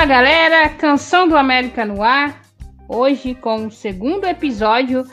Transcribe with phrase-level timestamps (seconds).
[0.00, 2.40] Fala galera, Canção do América no ar.
[2.88, 5.04] Hoje com o segundo episódio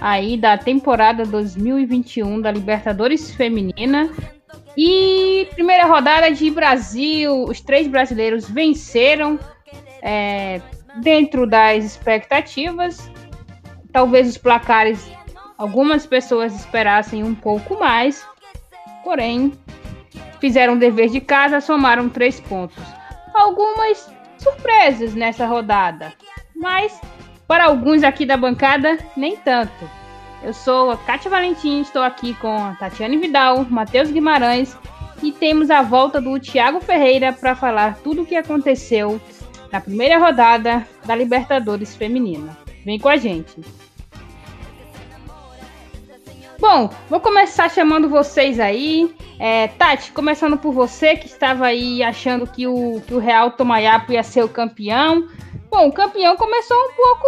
[0.00, 4.10] aí da temporada 2021 da Libertadores Feminina.
[4.76, 9.38] E primeira rodada de Brasil, os três brasileiros venceram
[10.02, 10.60] é,
[10.96, 13.08] dentro das expectativas.
[13.92, 15.08] Talvez os placares,
[15.56, 18.26] algumas pessoas esperassem um pouco mais,
[19.04, 19.52] porém
[20.40, 22.82] fizeram o dever de casa, somaram três pontos.
[23.32, 24.10] Algumas
[24.42, 26.12] surpresas nessa rodada,
[26.54, 27.00] mas
[27.46, 29.88] para alguns aqui da bancada, nem tanto.
[30.42, 34.76] Eu sou a Kátia Valentim, estou aqui com a Tatiane Vidal, Matheus Guimarães
[35.22, 39.20] e temos a volta do Thiago Ferreira para falar tudo o que aconteceu
[39.70, 42.56] na primeira rodada da Libertadores Feminina.
[42.84, 43.60] Vem com a gente.
[46.58, 49.14] Bom, vou começar chamando vocês aí.
[49.38, 54.12] É, Tati, começando por você que estava aí achando que o, que o Real Tomayapo
[54.12, 55.28] ia ser o campeão.
[55.70, 57.26] Bom, o campeão começou um pouco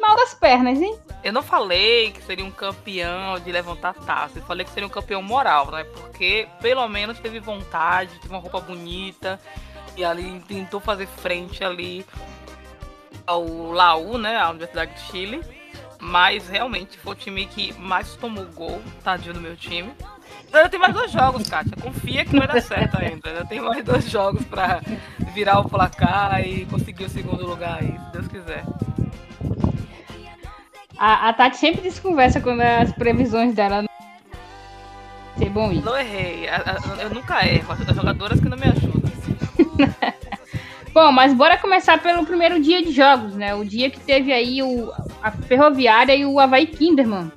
[0.00, 0.96] mal das pernas, hein?
[1.22, 4.90] Eu não falei que seria um campeão de levantar taça, eu falei que seria um
[4.90, 5.84] campeão moral, né?
[5.84, 9.38] Porque pelo menos teve vontade, teve uma roupa bonita
[9.96, 12.04] e ali tentou fazer frente ali
[13.26, 14.36] ao Laú, né?
[14.36, 15.61] A Universidade de Chile
[16.02, 19.92] mas realmente foi o time que mais tomou gol, tadinho do meu time.
[20.52, 21.76] Ainda tem mais dois jogos, Kátia.
[21.80, 23.28] Confia que vai dar certo ainda.
[23.28, 24.80] Ainda tem mais dois jogos pra
[25.32, 28.64] virar o placar e conseguir o segundo lugar aí, se Deus quiser.
[30.98, 33.84] A, a Tati sempre desconversa quando as previsões dela
[35.38, 35.84] ser bom isso.
[35.84, 36.48] Não errei.
[37.00, 37.72] Eu nunca erro.
[37.72, 39.12] As jogadoras que não me ajudam.
[40.92, 43.54] Bom, mas bora começar pelo primeiro dia de jogos, né?
[43.54, 44.92] O dia que teve aí o,
[45.22, 47.30] a Ferroviária e o Havaí Kinderman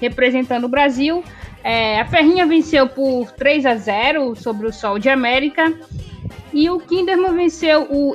[0.00, 1.22] representando o Brasil.
[1.62, 5.72] É, a Ferrinha venceu por 3 a 0 sobre o Sol de América.
[6.52, 8.14] E o Kinderman venceu o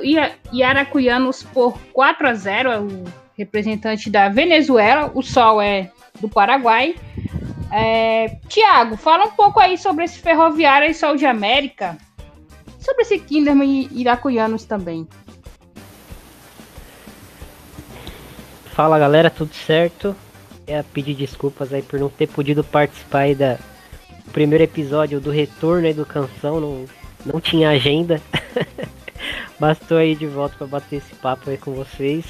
[0.52, 3.04] Iaracuianos por 4 a 0 é o
[3.38, 5.10] representante da Venezuela.
[5.14, 6.96] O Sol é do Paraguai.
[7.72, 11.96] É, Tiago, fala um pouco aí sobre esse Ferroviária e Sol de América
[12.78, 15.08] sobre esse Kinderman e iracuianos também.
[18.76, 20.14] Fala galera, tudo certo?
[20.66, 23.56] É pedir desculpas aí por não ter podido participar aí da
[24.34, 26.84] primeiro episódio do retorno aí do canção, não,
[27.24, 28.20] não tinha agenda.
[29.58, 32.26] Bastou aí de volta para bater esse papo aí com vocês.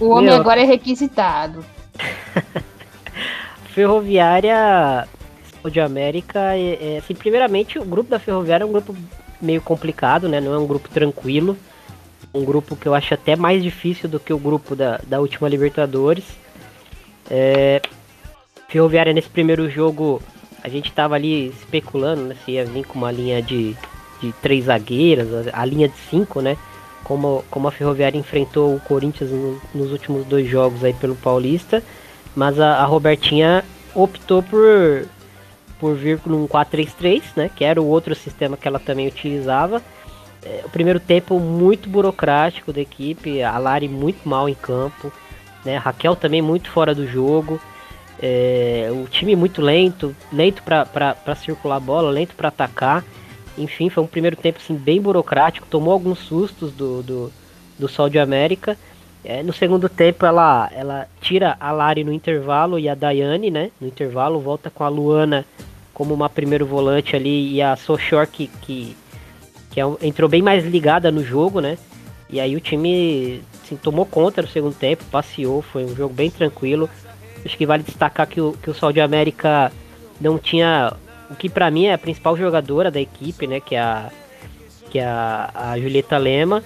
[0.00, 0.36] O homem Meu...
[0.36, 1.62] agora é requisitado.
[3.74, 5.06] Ferroviária
[5.70, 8.96] de América, é, é, assim, primeiramente o grupo da Ferroviária é um grupo
[9.38, 10.40] meio complicado, né?
[10.40, 11.58] Não é um grupo tranquilo.
[12.32, 15.48] Um grupo que eu acho até mais difícil do que o grupo da, da última
[15.48, 16.24] Libertadores.
[17.30, 17.80] É,
[18.68, 20.22] Ferroviária nesse primeiro jogo,
[20.62, 23.74] a gente tava ali especulando né, se ia vir com uma linha de,
[24.20, 26.56] de três zagueiras, a, a linha de cinco, né?
[27.04, 31.82] Como, como a Ferroviária enfrentou o Corinthians no, nos últimos dois jogos aí pelo Paulista.
[32.36, 33.64] Mas a, a Robertinha
[33.94, 35.06] optou por
[35.78, 39.82] por vir num 4-3-3, né, que era o outro sistema que ela também utilizava.
[40.44, 45.12] É, o primeiro tempo muito burocrático da equipe, a Lari muito mal em campo,
[45.64, 47.60] né, a Raquel também muito fora do jogo.
[48.20, 53.04] É, o time muito lento, lento para circular a bola, lento para atacar.
[53.56, 57.32] Enfim, foi um primeiro tempo assim, bem burocrático, tomou alguns sustos do, do,
[57.78, 58.76] do Sol de América.
[59.24, 63.70] É, no segundo tempo ela, ela tira a Lari no intervalo e a Daiane, né?
[63.80, 65.44] No intervalo, volta com a Luana
[65.92, 68.96] como uma primeiro volante ali e a Sochor que, que,
[69.70, 71.78] que é, entrou bem mais ligada no jogo, né?
[72.30, 76.30] E aí o time assim, tomou conta no segundo tempo, passeou, foi um jogo bem
[76.30, 76.88] tranquilo.
[77.44, 79.72] Acho que vale destacar que o, que o Sol de América
[80.20, 80.92] não tinha
[81.30, 83.60] o que para mim é a principal jogadora da equipe, né?
[83.60, 84.10] Que é a,
[84.90, 86.62] que é a, a Julieta Lema.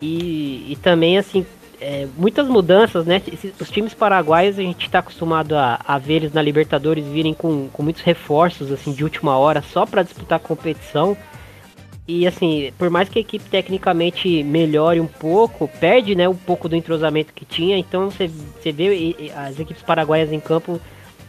[0.00, 1.44] E, e também, assim,
[1.80, 3.22] é, muitas mudanças, né?
[3.60, 7.68] Os times paraguaios a gente está acostumado a, a ver eles na Libertadores virem com,
[7.68, 11.16] com muitos reforços assim de última hora só para disputar a competição.
[12.08, 16.66] E assim, por mais que a equipe tecnicamente melhore um pouco, perde né, um pouco
[16.66, 17.76] do entrosamento que tinha.
[17.76, 20.80] Então você, você vê as equipes paraguaias em campo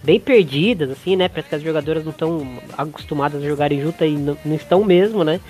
[0.02, 1.28] bem perdidas, assim, né?
[1.28, 5.42] Parece que as jogadoras não estão acostumadas a jogarem juntas e não, estão mesmo, né?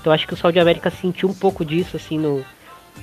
[0.00, 2.42] Então acho que o Saudi América sentiu um pouco disso assim no,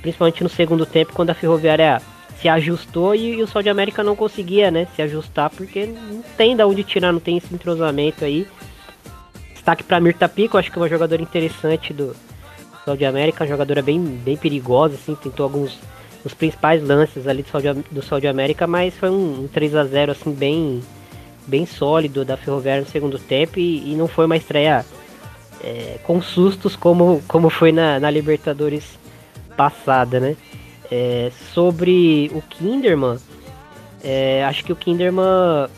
[0.02, 2.02] principalmente no segundo tempo, quando a Ferroviária
[2.40, 6.22] se ajustou e, e o Sol de América não conseguia, né, se ajustar, porque não
[6.36, 8.44] tem da onde tirar, não tem esse entrosamento aí.
[9.66, 12.14] Destaque para Mirta Pico, acho que é uma jogadora interessante do
[12.84, 15.76] Sol de América, jogadora bem, bem perigosa, assim, tentou alguns
[16.24, 17.44] os principais lances ali
[17.90, 20.80] do Sol do América, mas foi um, um 3 a 0 assim bem
[21.48, 24.86] bem sólido da Ferroviária no segundo tempo e, e não foi uma estreia
[25.60, 28.96] é, com sustos como, como foi na, na Libertadores
[29.56, 30.36] passada, né?
[30.88, 33.18] É, sobre o Kinderman,
[34.04, 35.68] é, acho que o Kinderman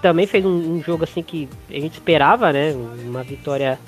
[0.00, 2.72] também fez um, um, jogo assim que a gente esperava, né?
[3.04, 3.78] Uma vitória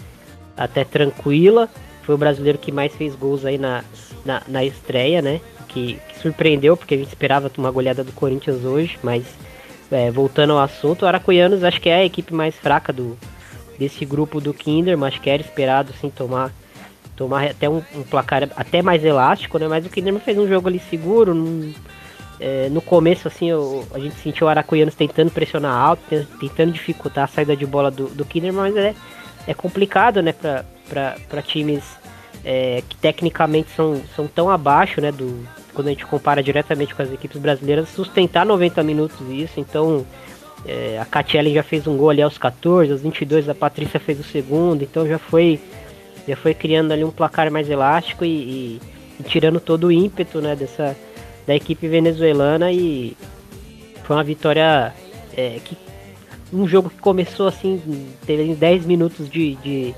[0.56, 1.68] até tranquila.
[2.02, 3.84] Foi o brasileiro que mais fez gols aí na,
[4.24, 5.40] na, na estreia, né?
[5.68, 9.24] Que, que, surpreendeu, porque a gente esperava uma goleada do Corinthians hoje, mas
[9.90, 13.16] é, voltando ao assunto, o Aracuianos acho que é a equipe mais fraca do,
[13.78, 16.52] desse grupo do Kinder, mas que era esperado assim tomar
[17.16, 19.68] tomar até um, um placar até mais elástico, né?
[19.68, 21.72] Mas o Kinderman fez um jogo ali seguro, num,
[22.44, 26.02] é, no começo, assim, eu, a gente sentiu o Aracuianos tentando pressionar alto,
[26.40, 28.96] tentando dificultar a saída de bola do, do mas é,
[29.46, 31.84] é complicado, né, para times
[32.44, 37.02] é, que tecnicamente são, são tão abaixo, né, do, quando a gente compara diretamente com
[37.02, 40.04] as equipes brasileiras, sustentar 90 minutos isso, então
[40.66, 44.18] é, a Catiele já fez um gol ali aos 14, aos 22 a Patrícia fez
[44.18, 45.60] o segundo, então já foi
[46.26, 48.80] já foi criando ali um placar mais elástico e, e,
[49.20, 50.96] e tirando todo o ímpeto, né, dessa
[51.46, 53.16] da equipe venezuelana e
[54.04, 54.92] foi uma vitória
[55.36, 55.76] é, que
[56.52, 57.80] um jogo que começou assim,
[58.26, 59.94] teve 10 minutos de, de,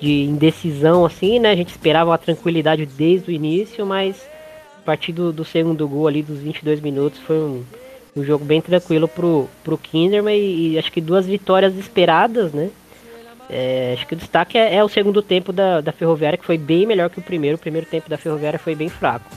[0.00, 1.50] de, indecisão assim, né?
[1.50, 4.16] A gente esperava uma tranquilidade desde o início, mas
[4.78, 7.62] a partir do, do segundo gol ali dos 22 minutos foi um,
[8.16, 12.70] um jogo bem tranquilo pro, pro Kinderman e, e acho que duas vitórias esperadas, né?
[13.52, 16.56] É, acho que o destaque é, é, o segundo tempo da, da Ferroviária, que foi
[16.56, 17.56] bem melhor que o primeiro.
[17.56, 19.28] O primeiro tempo da Ferroviária foi bem fraco.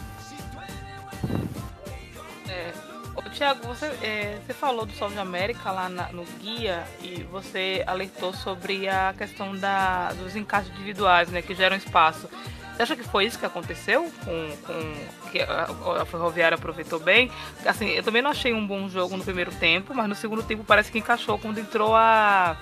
[3.34, 7.84] Tiago, você, é, você falou do Sol de América lá na, no guia e você
[7.88, 12.30] alertou sobre a questão da, dos encaixes individuais, né, que geram espaço.
[12.76, 15.68] Você acha que foi isso que aconteceu com, com que a,
[16.02, 17.32] a, Ferroviária aproveitou bem?
[17.66, 20.64] Assim, eu também não achei um bom jogo no primeiro tempo, mas no segundo tempo
[20.64, 22.58] parece que encaixou quando entrou a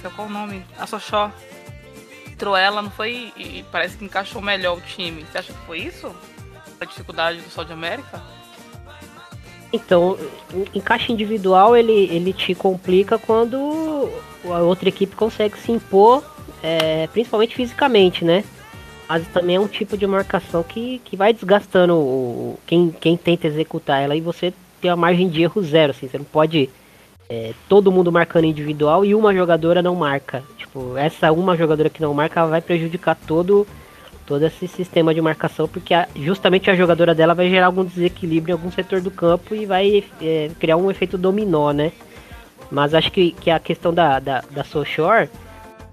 [0.00, 0.64] ser qual o nome?
[0.78, 1.30] A Sochó.
[2.26, 3.32] Entrou ela, não foi?
[3.36, 5.24] E parece que encaixou melhor o time.
[5.24, 6.14] Você acha que foi isso?
[6.80, 8.20] A dificuldade do Sol de América?
[9.72, 10.18] Então,
[10.74, 14.10] encaixe individual ele, ele te complica quando
[14.44, 16.22] a outra equipe consegue se impor,
[16.62, 18.44] é, principalmente fisicamente, né?
[19.08, 23.46] Mas também é um tipo de marcação que, que vai desgastando o, quem, quem tenta
[23.46, 26.68] executar ela e você tem a margem de erro zero, assim, você não pode
[27.28, 30.42] é, todo mundo marcando individual e uma jogadora não marca.
[30.58, 33.66] Tipo, essa uma jogadora que não marca vai prejudicar todo
[34.32, 38.54] todo esse sistema de marcação, porque a, justamente a jogadora dela vai gerar algum desequilíbrio
[38.54, 41.92] em algum setor do campo e vai é, criar um efeito dominó, né?
[42.70, 45.28] Mas acho que, que a questão da, da, da Sochor,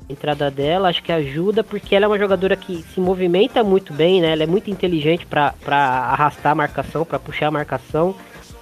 [0.07, 4.21] entrada dela, acho que ajuda porque ela é uma jogadora que se movimenta muito bem,
[4.21, 4.31] né?
[4.31, 8.15] Ela é muito inteligente para arrastar a marcação, para puxar a marcação.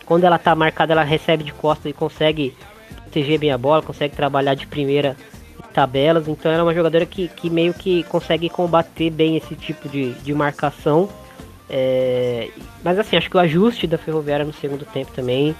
[0.08, 2.56] Quando ela tá marcada, ela recebe de costas e consegue
[3.04, 5.16] proteger bem a bola, consegue trabalhar de primeira
[5.78, 9.88] tabelas, então ela é uma jogadora que, que meio que consegue combater bem esse tipo
[9.88, 11.08] de, de marcação.
[11.70, 12.50] É,
[12.84, 15.56] mas assim, acho que o ajuste da Ferroviária no segundo tempo também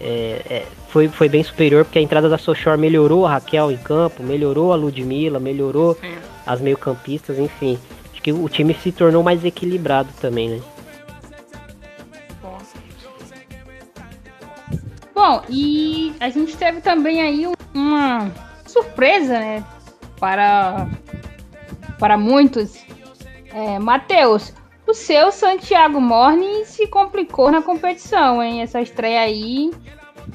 [0.00, 3.76] é, é, foi, foi bem superior, porque a entrada da Sochor melhorou a Raquel em
[3.76, 6.16] campo, melhorou a Ludmilla, melhorou Sim.
[6.44, 7.78] as meio-campistas, enfim.
[8.12, 10.60] Acho que o time se tornou mais equilibrado também, né?
[15.14, 19.64] Bom, e a gente teve também aí uma surpresa, né?
[20.18, 20.88] Para,
[21.98, 22.84] para muitos.
[23.52, 24.52] É, Matheus,
[24.86, 28.62] o seu Santiago Morning se complicou na competição, hein?
[28.62, 29.70] Essa estreia aí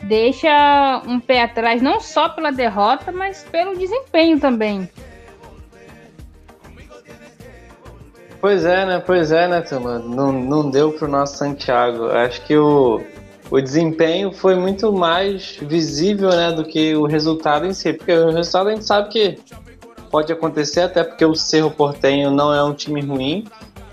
[0.04, 4.90] deixa um pé atrás, não só pela derrota, mas pelo desempenho também.
[8.42, 9.04] Pois é, né?
[9.04, 9.98] Pois é, né, turma?
[9.98, 12.06] Não, não deu pro nosso Santiago.
[12.12, 13.02] Acho que o,
[13.50, 17.94] o desempenho foi muito mais visível né, do que o resultado em si.
[17.94, 19.38] Porque o resultado a gente sabe que
[20.10, 23.46] pode acontecer, até porque o Cerro Portenho não é um time ruim.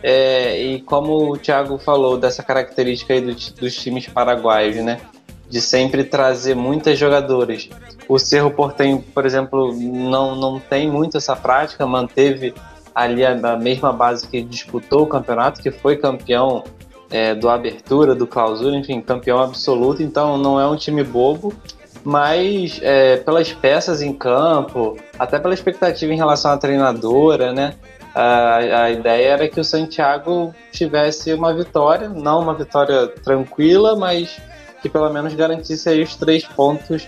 [0.03, 5.01] É, e como o Thiago falou dessa característica aí do, dos times paraguaios, né?
[5.49, 7.69] De sempre trazer muitas jogadoras.
[8.09, 12.55] O Cerro Portenho, por exemplo, não, não tem muito essa prática, manteve
[12.95, 16.65] ali a, a mesma base que disputou o campeonato, que foi campeão
[17.13, 21.55] é, do Abertura, do Clausura, enfim, campeão absoluto, então não é um time bobo,
[22.03, 27.75] mas é, pelas peças em campo, até pela expectativa em relação à treinadora, né?
[28.15, 34.41] A, a ideia era que o Santiago tivesse uma vitória, não uma vitória tranquila, mas
[34.83, 37.07] que pelo menos garantisse aí os três pontos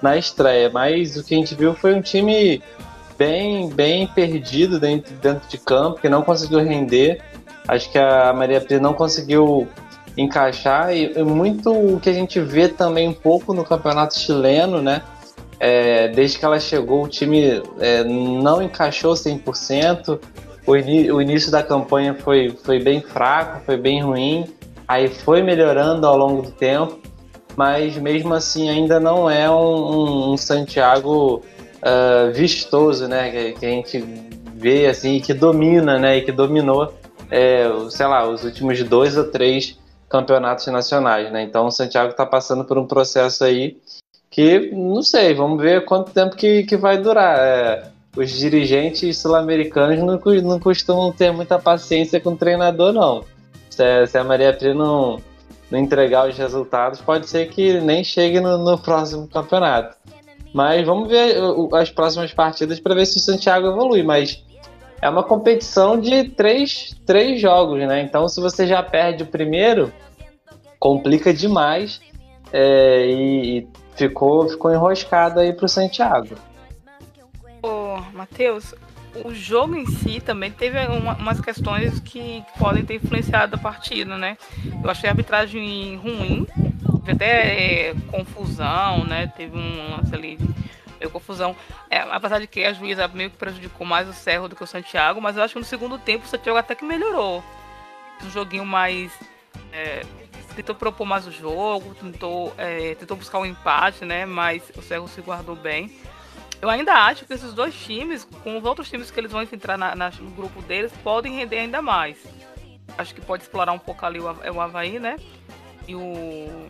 [0.00, 0.70] na estreia.
[0.70, 2.62] Mas o que a gente viu foi um time
[3.18, 7.20] bem, bem perdido dentro, dentro de campo, que não conseguiu render.
[7.68, 9.68] Acho que a Maria Pia não conseguiu
[10.16, 14.82] encaixar e, e, muito o que a gente vê também um pouco no campeonato chileno,
[14.82, 15.02] né?
[15.60, 20.18] É, desde que ela chegou, o time é, não encaixou 100%.
[20.66, 24.46] o, o início da campanha foi, foi bem fraco, foi bem ruim,
[24.86, 26.98] aí foi melhorando ao longo do tempo,
[27.56, 31.42] mas mesmo assim ainda não é um, um, um Santiago
[31.82, 33.30] uh, vistoso, né?
[33.30, 34.04] Que, que, a gente
[34.54, 36.18] vê assim, que domina, né?
[36.18, 36.94] E que dominou,
[37.30, 41.42] é, sei lá, os últimos dois ou três campeonatos nacionais, né?
[41.42, 43.76] Então o Santiago está passando por um processo aí
[44.30, 47.38] que não sei, vamos ver quanto tempo que, que vai durar.
[47.38, 53.24] É, os dirigentes sul-americanos não, não costumam ter muita paciência com o treinador, não.
[53.70, 55.20] Se, a, se a Maria Pri não,
[55.70, 59.96] não entregar os resultados, pode ser que nem chegue no, no próximo campeonato.
[60.52, 61.36] Mas vamos ver
[61.74, 64.02] as próximas partidas para ver se o Santiago evolui.
[64.02, 64.42] Mas
[65.00, 68.02] é uma competição de três, três jogos, né?
[68.02, 69.92] Então, se você já perde o primeiro,
[70.78, 72.00] complica demais
[72.52, 76.34] é, e, e, ficou, ficou enroscado aí para o Santiago.
[77.62, 78.74] Ô, Matheus,
[79.24, 84.16] o jogo em si também teve uma, umas questões que podem ter influenciado a partida,
[84.16, 84.36] né?
[84.82, 86.46] Eu achei a arbitragem ruim,
[87.06, 89.32] até é, confusão, né?
[89.36, 90.38] Teve um lance ali
[90.98, 91.56] meio confusão.
[91.90, 94.66] É, apesar de que a juíza meio que prejudicou mais o Cerro do que o
[94.66, 97.42] Santiago, mas eu acho que no segundo tempo o Santiago até que melhorou.
[98.24, 99.12] Um joguinho mais.
[99.72, 100.04] É,
[100.56, 104.26] tentou propor mais o jogo, tentou, é, tentou buscar um empate, né?
[104.26, 105.96] Mas o Cerro se guardou bem.
[106.60, 109.78] Eu ainda acho que esses dois times, com os outros times que eles vão entrar
[109.78, 112.18] na, na, no grupo deles, podem render ainda mais.
[112.96, 115.16] Acho que pode explorar um pouco ali o, o Havaí, né?
[115.86, 116.68] E o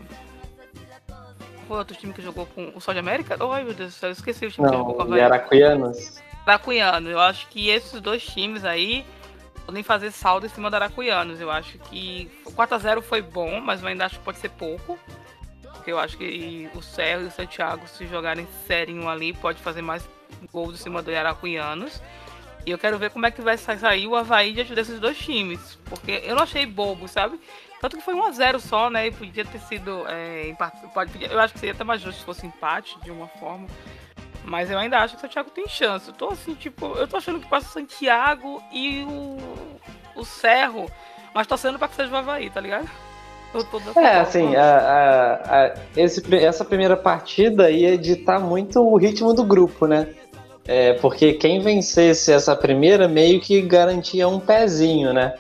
[1.68, 3.37] foi outro time que jogou com o Sol de América?
[3.52, 5.20] Ai, meu Deus do céu, eu esqueci o time Não, que jogou com o Havaí.
[5.20, 6.20] Aracuianos.
[6.46, 7.10] Aracuianos.
[7.10, 9.04] Eu acho que esses dois times aí
[9.66, 11.40] podem fazer saldo em cima do Aracuianos.
[11.40, 14.98] Eu acho que o 4x0 foi bom, mas eu ainda acho que pode ser pouco.
[15.75, 19.82] Porque eu acho que o Serra e o Santiago, se jogarem serinho ali, pode fazer
[19.82, 20.08] mais
[20.50, 22.00] gols em cima do Aracuianos.
[22.66, 25.78] E eu quero ver como é que vai sair o Havaí diante desses dois times.
[25.84, 27.38] Porque eu não achei bobo, sabe?
[27.80, 29.06] Tanto que foi 1x0 só, né?
[29.06, 30.76] E podia ter sido é, empate.
[30.92, 33.66] Pode, eu acho que seria até mais justo se fosse empate, de uma forma.
[34.44, 36.08] Mas eu ainda acho que o Santiago tem chance.
[36.08, 39.37] Eu tô assim, tipo, eu tô achando que passa o Santiago e o,
[40.16, 40.90] o Cerro,
[41.35, 42.88] mas tô sendo pra que seja o Havaí, tá ligado?
[43.97, 49.42] É, assim, a, a, a, esse, essa primeira partida ia ditar muito o ritmo do
[49.42, 50.08] grupo, né?
[50.66, 55.35] É, porque quem vencesse essa primeira meio que garantia um pezinho, né?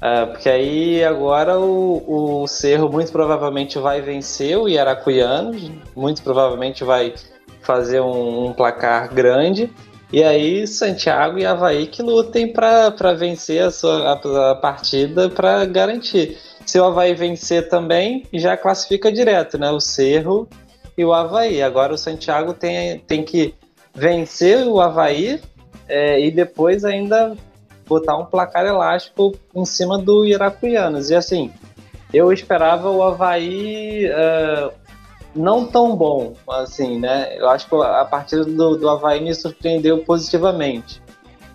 [0.00, 6.82] Uh, porque aí agora o, o Cerro muito provavelmente vai vencer o Iaracuianos, muito provavelmente
[6.82, 7.14] vai
[7.60, 9.70] fazer um, um placar grande.
[10.10, 15.66] E aí Santiago e Havaí que lutem para vencer a, sua, a, a partida para
[15.66, 16.38] garantir.
[16.64, 19.70] Se o Havaí vencer também, já classifica direto, né?
[19.70, 20.48] O Cerro
[20.96, 21.62] e o Havaí.
[21.62, 23.54] Agora o Santiago tem, tem que
[23.94, 25.40] vencer o Havaí
[25.86, 27.36] é, e depois ainda
[27.90, 31.10] botar um placar elástico em cima do Iracuianos.
[31.10, 31.52] E assim,
[32.14, 34.72] eu esperava o Havaí uh,
[35.34, 37.36] não tão bom, assim, né?
[37.36, 41.02] Eu acho que a partida do, do Havaí me surpreendeu positivamente.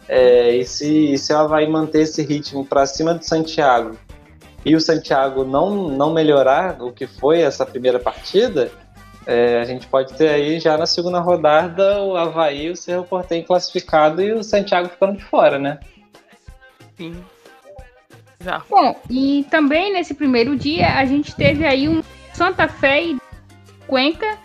[0.09, 3.97] É, e se, se o Havaí manter esse ritmo para cima do Santiago
[4.63, 8.69] e o Santiago não, não melhorar o que foi essa primeira partida,
[9.25, 13.41] é, a gente pode ter aí já na segunda rodada o Havaí, o Cerro Portem
[13.41, 15.79] classificado e o Santiago ficando de fora, né?
[16.97, 17.23] Sim.
[18.39, 18.61] Já.
[18.69, 23.17] Bom, e também nesse primeiro dia a gente teve aí um Santa Fé e
[23.87, 24.37] Cuenca.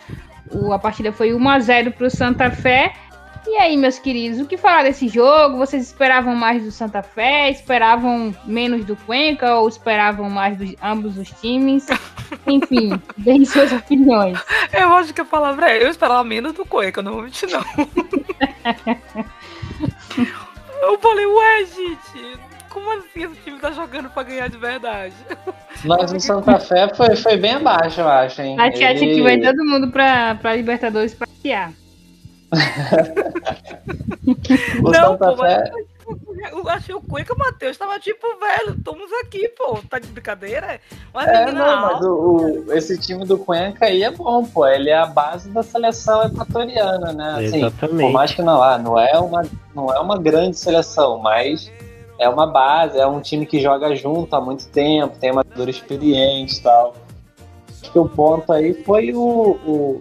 [0.50, 2.92] O, a partida foi 1 a 0 para o Santa Fé.
[3.46, 5.56] E aí, meus queridos, o que falar desse jogo?
[5.56, 7.50] Vocês esperavam mais do Santa Fé?
[7.50, 9.56] Esperavam menos do Cuenca?
[9.56, 11.86] Ou esperavam mais de ambos os times?
[12.46, 14.38] Enfim, deem suas opiniões.
[14.72, 17.64] Eu acho que a palavra é: eu esperava menos do Cuenca, não vou mentir, não.
[20.80, 25.14] Eu falei, ué, gente, como assim esse time tá jogando pra ganhar de verdade?
[25.84, 28.56] Mas o Santa Fé foi, foi bem abaixo, eu acho, hein?
[28.58, 29.14] A Tia Ele...
[29.14, 31.72] que vai todo mundo pra, pra Libertadores passear.
[34.82, 35.70] o não, Santa pô, Fé...
[35.72, 35.89] Mas
[36.52, 40.80] eu achei o Cuenca, Matheus, tava tipo, velho, estamos aqui, pô, tá de brincadeira?
[41.12, 44.90] Mas é, não, mas o, o, esse time do Cuenca aí é bom, pô, ele
[44.90, 47.46] é a base da seleção equatoriana, né?
[47.46, 48.06] Assim, Exatamente.
[48.06, 49.42] Por mais que não, ah, não, é uma,
[49.74, 51.70] não é uma grande seleção, mas
[52.18, 55.68] é uma base, é um time que joga junto há muito tempo, tem uma dor
[55.68, 56.94] experiente e tal.
[57.80, 60.00] Acho que o ponto aí foi o, o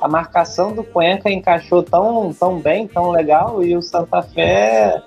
[0.00, 5.02] a marcação do Cuenca encaixou tão, tão bem, tão legal, e o Santa Fé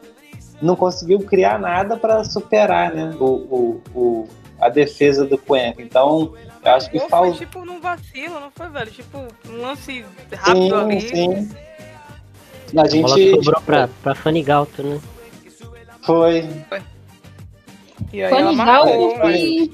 [0.62, 4.28] não conseguiu criar nada para superar né, o, o, o,
[4.60, 5.82] a defesa do Cuenca.
[5.82, 7.38] Então, eu acho que falta.
[7.38, 8.92] Foi tipo num vacilo, não foi, velho?
[8.92, 11.02] Tipo, um lance rápido sim, ali.
[11.02, 11.50] Sim.
[12.78, 13.06] A gente.
[13.06, 15.00] A bola sobrou pra, pra Fanigalto, né?
[16.04, 16.48] Foi.
[18.12, 19.72] E aí Fanny Galto que...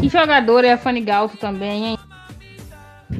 [0.00, 1.98] que jogador é a Fanny Galto também, hein?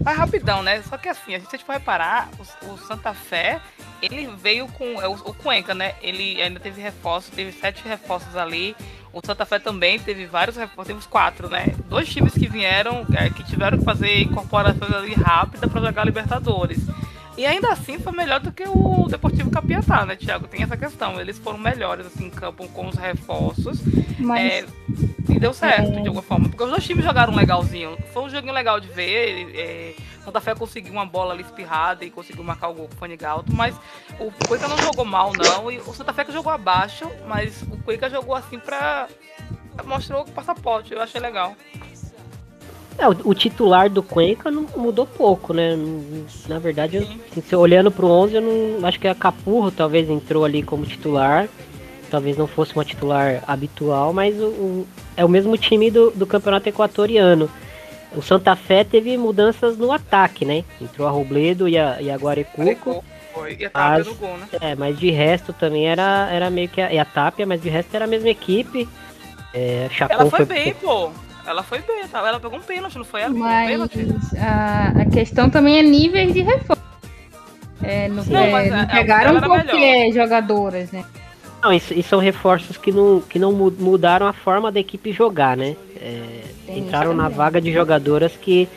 [0.04, 0.82] Mas rapidão, né?
[0.82, 3.58] Só que assim, a gente for reparar, o, o Santa Fé,
[4.02, 5.00] ele veio com.
[5.00, 5.94] é, O, o Cuenca, né?
[6.02, 8.76] Ele ainda teve reforços, teve sete reforços ali.
[9.14, 11.74] O Santa Fé também teve vários reforços, uns quatro, né?
[11.88, 16.78] Dois times que vieram, é, que tiveram que fazer incorporações ali rápida para jogar Libertadores.
[17.36, 20.46] E ainda assim foi melhor do que o Deportivo Capiatá, né, Thiago?
[20.46, 21.20] Tem essa questão.
[21.20, 23.80] Eles foram melhores assim, em campo com os reforços.
[24.20, 24.64] Mas É,
[25.28, 26.00] e deu certo, É.
[26.00, 26.48] de alguma forma.
[26.48, 27.96] Porque os dois times jogaram legalzinho.
[28.12, 29.50] Foi um joguinho legal de ver.
[29.56, 32.98] É, Santa Fé conseguiu uma bola ali espirrada e conseguiu marcar o gol com o
[32.98, 33.52] Fone Galto.
[33.52, 33.74] Mas
[34.20, 35.70] o Cuica não jogou mal, não.
[35.72, 39.08] E o Santa Fé que jogou abaixo, mas o Cuica jogou assim pra.
[39.84, 40.92] Mostrou o passaporte.
[40.94, 41.56] Eu achei legal.
[42.96, 45.76] É, o, o titular do Cuenca não mudou pouco, né?
[46.48, 47.20] Na verdade, eu, Sim.
[47.36, 51.48] assim, olhando pro 11, eu não acho que a Capurro talvez entrou ali como titular.
[52.10, 54.86] Talvez não fosse uma titular habitual, mas o, o-
[55.16, 57.50] é o mesmo time do, do campeonato equatoriano.
[58.14, 60.62] O Santa Fé teve mudanças no ataque, né?
[60.80, 63.02] Entrou a Robledo e a, e a Guarecuco.
[63.32, 63.56] Foi.
[63.58, 64.46] E a Tapia Mas- no gol, né?
[64.60, 67.68] É, mas de resto também era, era meio que a, e a Tapia, mas de
[67.68, 68.88] resto era a mesma equipe.
[69.52, 71.10] É, Chacon Ela foi bem, pô.
[71.46, 72.18] Ela foi bem, tá?
[72.26, 73.32] Ela pegou um pênalti, não foi ela?
[73.34, 74.08] Pegou um Mas pênalti?
[74.38, 76.82] a, a questão também é níveis de reforço.
[77.82, 81.04] É, não, Não, é, mas não a- a pegaram dela era qualquer jogadoras, né?
[81.62, 85.12] Não, e, e são reforços que não, que não mu- mudaram a forma da equipe
[85.12, 85.76] jogar, né?
[85.96, 88.68] É, entraram na vaga de jogadoras que,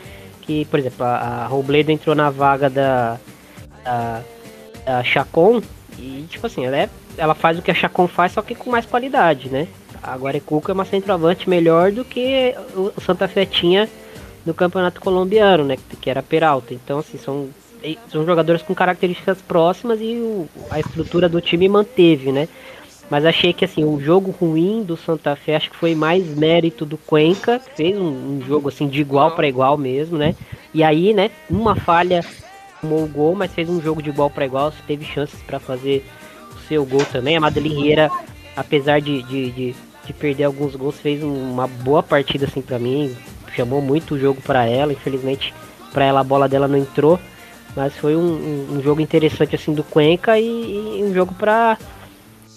[0.42, 3.18] que por exemplo, a, a Robledo entrou na vaga da,
[3.84, 4.22] da,
[4.84, 5.62] da Chacon
[5.98, 8.70] e, tipo assim, ela, é, ela faz o que a Chacon faz, só que com
[8.70, 9.68] mais qualidade, né?
[10.02, 13.88] A Guarecuco é uma centroavante melhor do que o, Santa Fé tinha
[14.44, 15.76] no campeonato colombiano, né?
[16.00, 16.72] Que era Peralta.
[16.72, 17.48] Então, assim, são,
[18.10, 22.48] são jogadores com características próximas e o- a estrutura do time manteve, né?
[23.10, 26.84] Mas achei que assim, o jogo ruim do Santa Fé acho que foi mais mérito
[26.84, 28.02] do Cuenca, que fez um,
[28.36, 30.34] um jogo assim de igual para igual mesmo, né?
[30.74, 32.22] E aí, né, uma falha
[32.80, 36.04] tomou o gol, mas fez um jogo de igual para igual, teve chances para fazer
[36.54, 37.36] o seu gol também.
[37.36, 37.94] A Madeline
[38.58, 39.76] apesar de, de, de,
[40.08, 43.16] de perder alguns gols, fez um- uma boa partida assim para mim,
[43.54, 45.54] chamou muito o jogo para ela, infelizmente
[45.92, 47.18] para ela a bola dela não entrou,
[47.76, 51.78] mas foi um, um- um jogo interessante assim do Cuenca e, e um jogo para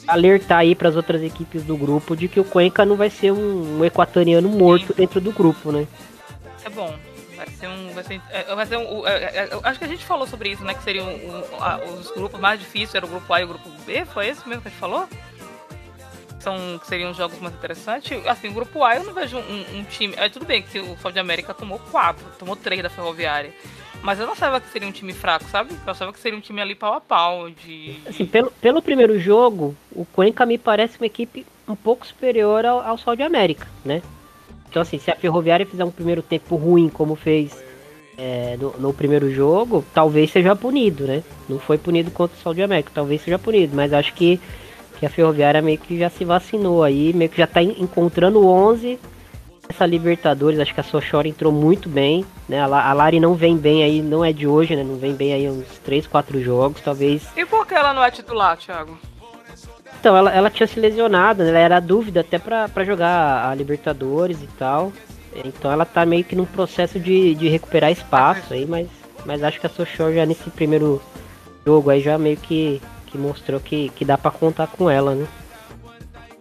[0.08, 3.32] alertar aí para as outras equipes do grupo de que o Cuenca não vai ser
[3.32, 5.88] um, um equatoriano morto dentro do grupo, né?
[6.66, 6.94] É bom.
[7.36, 7.90] Vai ser um.
[7.94, 9.08] Vai ser, é, vai ser um.
[9.08, 10.74] é, é, acho que a gente falou sobre isso, né?
[10.76, 13.68] Que seriam um, a- os grupos mais difíceis, era o grupo A e o grupo
[13.86, 15.08] B, foi esse mesmo que a gente falou?
[16.42, 18.26] São, que seriam jogos mais interessantes.
[18.28, 20.14] Assim, o grupo A eu não vejo um, um time.
[20.18, 23.54] É tudo bem que o Sol de América tomou quatro, tomou três da Ferroviária.
[24.02, 25.74] Mas eu não sabia que seria um time fraco, sabe?
[25.86, 27.50] Eu achava que seria um time ali pau a pau.
[27.50, 27.98] De.
[28.08, 32.82] Assim, pelo, pelo primeiro jogo, o Cuenca me parece uma equipe um pouco superior ao,
[32.82, 34.02] ao Sol de América, né?
[34.70, 37.64] Então, assim, se a Ferroviária fizer um primeiro tempo ruim como fez
[38.18, 41.24] é, no, no primeiro jogo, talvez seja punido, né?
[41.50, 44.40] Não foi punido contra o Sol de América, talvez seja punido, mas acho que,
[45.02, 48.40] que a Ferroviária meio que já se vacinou aí, meio que já tá en- encontrando
[48.40, 49.00] o 11
[49.68, 52.62] essa Libertadores, acho que a Sochora entrou muito bem, né?
[52.62, 54.84] A, La- a Lari não vem bem aí, não é de hoje, né?
[54.84, 58.12] Não vem bem aí uns 3, 4 jogos, talvez E por que ela não é
[58.12, 58.96] titular, Thiago?
[60.00, 61.50] então, ela, ela tinha se lesionado, né?
[61.50, 64.92] Ela era dúvida até pra, pra jogar a Libertadores e tal.
[65.46, 68.88] Então ela tá meio que num processo de, de recuperar espaço aí, mas,
[69.26, 71.02] mas acho que a Sochor já nesse primeiro
[71.66, 75.28] jogo aí já meio que, que mostrou que, que dá pra contar com ela, né?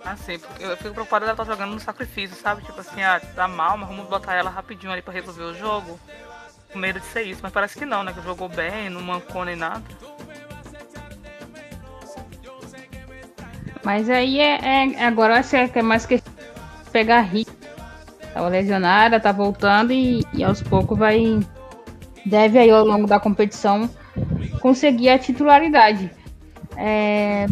[0.05, 2.63] Ah, sim, eu fico preocupada dela estar jogando no sacrifício, sabe?
[2.63, 5.99] Tipo assim, ah, tá mal, mas vamos botar ela rapidinho ali pra resolver o jogo.
[6.73, 8.13] Com medo de ser isso, mas parece que não, né?
[8.13, 9.83] Que jogou bem, não mancou nem nada.
[13.85, 16.23] Mas aí é, é- agora vai ser que é mais que
[16.93, 17.57] pegar ritmo.
[18.33, 21.41] Tava lesionada, tá voltando e, e aos poucos vai.
[22.25, 23.91] Deve aí ao longo da competição
[24.61, 26.11] conseguir a titularidade.
[26.77, 27.47] É,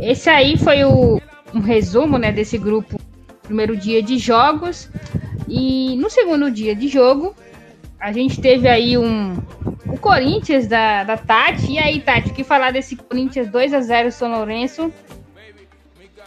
[0.00, 1.20] esse aí foi o,
[1.54, 2.98] um resumo né, desse grupo.
[3.42, 4.90] Primeiro dia de jogos.
[5.48, 7.34] E no segundo dia de jogo,
[7.98, 9.36] a gente teve aí um.
[9.86, 11.72] O Corinthians da, da Tati.
[11.72, 14.92] E aí, Tati, o que falar desse Corinthians 2 a 0 São Lourenço?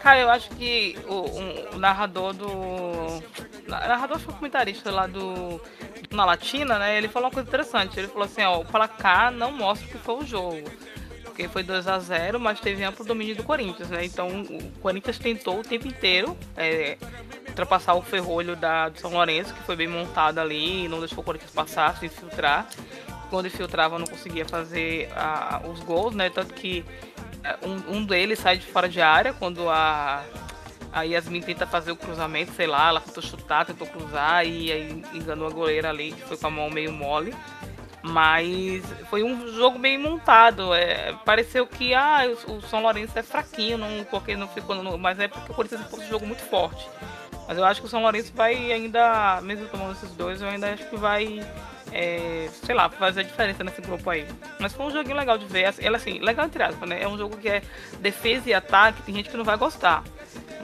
[0.01, 2.47] Cara, eu acho que o, o narrador do.
[2.47, 5.61] O narrador foi comentarista lá do.
[6.09, 6.97] Na Latina, né?
[6.97, 7.99] Ele falou uma coisa interessante.
[7.99, 10.63] Ele falou assim, ó, o placar não mostra o que foi o jogo.
[11.41, 14.05] Porque foi 2 a 0 mas teve amplo domínio do Corinthians, né?
[14.05, 16.99] Então o Corinthians tentou o tempo inteiro é,
[17.47, 21.23] ultrapassar o ferrolho da, do São Lourenço, que foi bem montado ali, não deixou o
[21.23, 22.67] Corinthians passar, se infiltrar.
[23.31, 26.29] Quando infiltrava não conseguia fazer ah, os gols, né?
[26.29, 26.85] Tanto que
[27.63, 30.23] um, um deles sai de fora de área quando a,
[30.93, 35.03] a Yasmin tenta fazer o cruzamento, sei lá, ela tentou chutar, tentou cruzar e aí
[35.11, 37.33] enganou a goleira ali, que foi com a mão meio mole.
[38.03, 40.73] Mas foi um jogo bem montado.
[40.73, 45.27] É, pareceu que ah, o, São Lourenço é fraquinho, não, porque não ficou mas é
[45.27, 46.87] porque o Corinthians impôs um jogo muito forte.
[47.47, 50.73] Mas eu acho que o São Lourenço vai ainda, mesmo tomando esses dois, eu ainda
[50.73, 51.41] acho que vai
[51.91, 54.25] é, sei lá, fazer a diferença nesse grupo aí.
[54.59, 55.73] Mas foi um joguinho legal de ver.
[55.79, 57.03] Ela, assim, legal entre aspas, né?
[57.03, 57.61] É um jogo que é
[57.99, 60.03] defesa e ataque, tem gente que não vai gostar.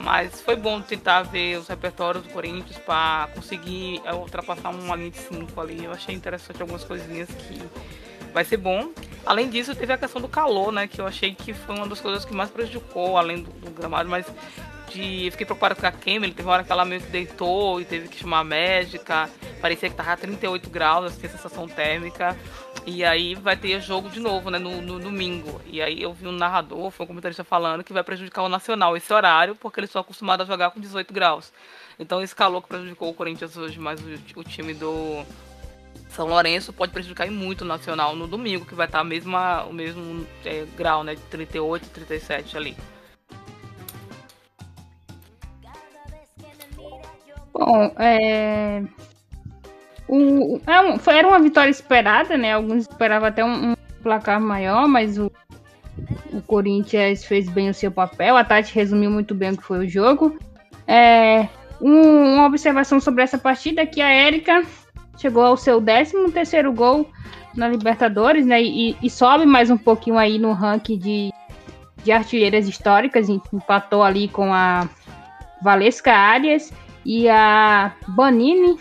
[0.00, 5.10] Mas foi bom tentar ver os repertórios do Corinthians para conseguir é, ultrapassar uma linha
[5.10, 5.84] de 5 ali.
[5.84, 7.60] Eu achei interessante algumas coisinhas que
[8.32, 8.90] vai ser bom.
[9.26, 10.86] Além disso, teve a questão do calor, né?
[10.86, 14.08] Que eu achei que foi uma das coisas que mais prejudicou, além do, do gramado,
[14.08, 14.26] mas
[14.88, 15.30] de.
[15.30, 18.08] Fiquei preocupado com a Kemily, teve uma hora que ela meio que deitou e teve
[18.08, 19.28] que chamar a médica.
[19.60, 22.36] Parecia que tava 38 graus, assim, a sensação térmica.
[22.86, 25.60] E aí vai ter jogo de novo, né, no, no, domingo.
[25.66, 28.96] E aí eu vi um narrador, foi um comentarista falando que vai prejudicar o Nacional
[28.96, 31.52] esse horário, porque eles são acostumados a jogar com 18 graus.
[31.98, 35.22] Então esse calor que prejudicou o Corinthians hoje, mas o, o time do
[36.08, 39.72] São Lourenço pode prejudicar muito o Nacional no domingo, que vai estar a mesma, o
[39.72, 42.76] mesmo é, grau, né, de 38 e 37 ali.
[47.58, 48.84] Bom, é...
[50.06, 52.54] O, é um, foi, era uma vitória esperada, né?
[52.54, 55.30] Alguns esperavam até um, um placar maior, mas o,
[56.32, 58.36] o Corinthians fez bem o seu papel.
[58.36, 60.38] A Tati resumiu muito bem o que foi o jogo.
[60.86, 61.48] É,
[61.80, 64.62] um, uma observação sobre essa partida que a Érica
[65.18, 67.10] chegou ao seu 13 terceiro gol
[67.56, 68.62] na Libertadores, né?
[68.62, 71.32] E, e, sobe mais um pouquinho aí no ranking de,
[72.04, 73.28] de artilheiras históricas.
[73.28, 74.88] Empatou ali com a
[75.60, 76.72] Valesca Arias
[77.08, 78.78] e a Banini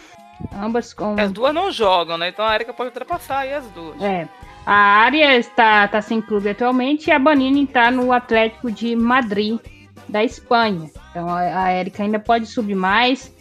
[0.54, 1.16] Ambas com.
[1.20, 2.30] As duas não jogam, né?
[2.30, 4.02] Então a Erika pode ultrapassar aí as duas.
[4.02, 4.28] É.
[4.66, 9.60] A área está, tá sem clube atualmente e a Banini está no Atlético de Madrid,
[10.08, 10.92] da Espanha.
[11.10, 13.34] Então a, a Erika ainda pode subir mais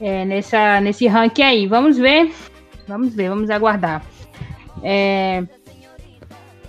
[0.00, 1.66] é, nessa, nesse ranking aí.
[1.66, 2.32] Vamos ver.
[2.86, 4.02] Vamos ver, vamos aguardar.
[4.82, 5.44] É,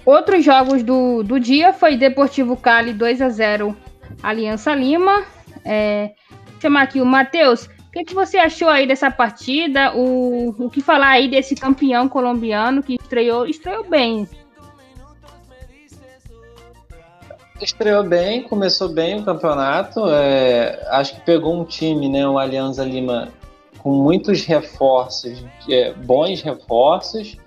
[0.06, 3.76] outros jogos do, do dia foi Deportivo Cali 2 a 0
[4.22, 5.24] Aliança Lima.
[5.66, 6.12] É,
[6.60, 7.66] chamar aqui o Matheus.
[7.66, 9.96] O que, que, você achou aí dessa partida?
[9.96, 14.28] O, o que falar aí desse campeão colombiano que estreou, estreou bem?
[17.60, 20.08] Estreou bem, começou bem o campeonato.
[20.08, 23.30] É, acho que pegou um time, né, o Alianza Lima,
[23.80, 27.38] com muitos reforços, é, bons reforços,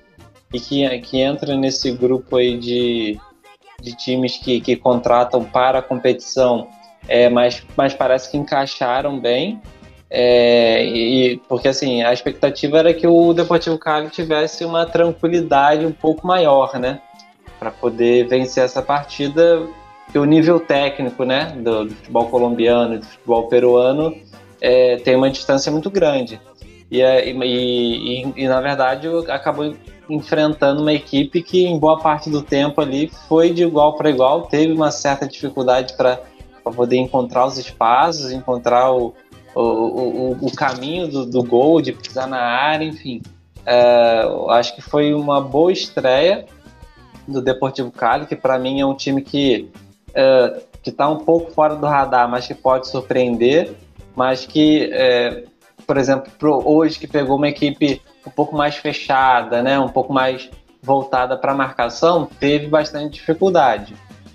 [0.53, 3.19] e que, que entra nesse grupo aí de,
[3.81, 6.69] de times que, que contratam para a competição,
[7.09, 9.61] é, mas, mas parece que encaixaram bem.
[10.15, 15.93] É, e porque assim a expectativa era que o Deportivo Cali tivesse uma tranquilidade um
[15.93, 17.01] pouco maior, né,
[17.59, 19.67] para poder vencer essa partida.
[20.11, 24.15] Que o nível técnico, né, do, do futebol colombiano e do futebol peruano
[24.61, 26.39] é, tem uma distância muito grande.
[26.91, 29.75] E, e, e, e, na verdade acabou
[30.11, 34.43] enfrentando uma equipe que em boa parte do tempo ali foi de igual para igual,
[34.43, 36.21] teve uma certa dificuldade para
[36.71, 39.15] poder encontrar os espaços, encontrar o,
[39.55, 43.23] o, o, o caminho do, do, gol, de pisar na área, enfim.
[43.65, 46.47] É, acho que foi uma boa estreia
[47.27, 49.71] do Deportivo Cali, que para mim é um time que
[50.15, 53.73] é, que está um pouco fora do radar, mas que pode surpreender,
[54.17, 55.45] mas que, é,
[55.87, 56.31] por exemplo,
[56.65, 60.51] hoje que pegou uma equipe um pouco mais fechada, né, um pouco mais
[60.83, 63.95] voltada para marcação, teve bastante dificuldade.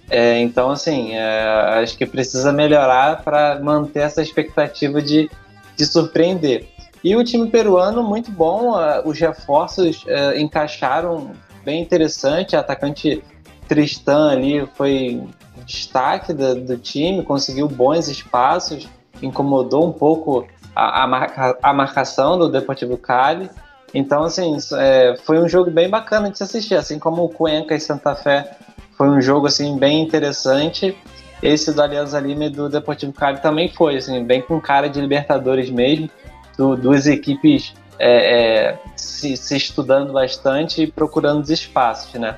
[0.09, 5.29] É, então, assim, é, acho que precisa melhorar para manter essa expectativa de,
[5.75, 6.69] de surpreender.
[7.03, 11.31] E o time peruano, muito bom, uh, os reforços uh, encaixaram
[11.63, 12.55] bem interessante.
[12.55, 13.23] O atacante
[13.67, 15.23] Tristan ali foi
[15.65, 18.87] destaque do, do, time, conseguiu bons espaços,
[19.21, 23.49] incomodou um pouco a, a, marca, a marcação do Deportivo Cali.
[23.93, 27.75] Então, assim, é, foi um jogo bem bacana de se assistir, assim como o Cuenca
[27.75, 28.57] e Santa Fé
[28.97, 30.97] foi um jogo assim bem interessante.
[31.41, 34.99] Esse do Alianza Lima e do Deportivo Cali também foi, assim, bem com cara de
[34.99, 36.09] Libertadores mesmo,
[36.57, 42.37] do, duas equipes é, é, se, se, estudando bastante e procurando os espaços, né?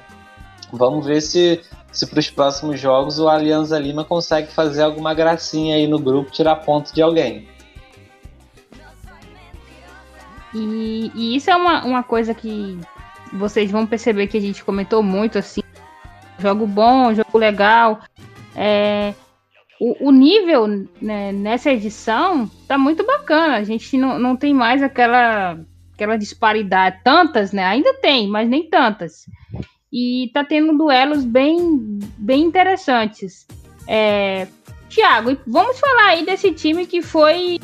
[0.71, 1.61] Vamos ver se,
[1.93, 6.29] se para os próximos jogos o Alianza Lima consegue fazer alguma gracinha aí no grupo,
[6.29, 7.47] tirar ponto de alguém.
[10.53, 12.77] E, e isso é uma, uma coisa que
[13.31, 15.61] vocês vão perceber que a gente comentou muito assim
[16.39, 17.99] jogo bom, jogo legal.
[18.55, 19.13] É,
[19.79, 20.67] o, o, nível
[21.01, 23.57] né, nessa edição tá muito bacana.
[23.57, 25.59] A gente não, não tem mais aquela,
[25.93, 26.99] aquela disparidade.
[27.03, 27.63] Tantas, né?
[27.63, 29.25] Ainda tem, mas nem tantas.
[29.91, 33.47] e tá tendo duelos bem, bem interessantes.
[33.87, 34.47] É,
[34.89, 37.59] Tiago, vamos falar aí desse time que foi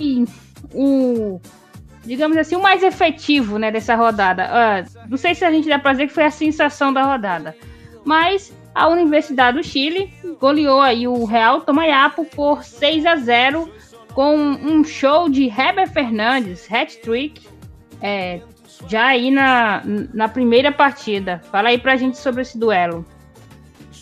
[0.74, 1.40] o,
[2.06, 4.48] digamos assim, o mais efetivo né, dessa rodada.
[4.48, 7.56] Uh, não sei se a gente dá pra dizer que foi a sensação da rodada,
[8.06, 13.72] mas a Universidade do Chile goleou aí o Real Tomayapo por 6 a 0
[14.14, 17.42] com um show de Heber Fernandes, hat-trick,
[18.02, 18.42] é,
[18.88, 19.82] já aí na,
[20.14, 21.42] na primeira partida.
[21.52, 23.06] Fala aí pra gente sobre esse duelo.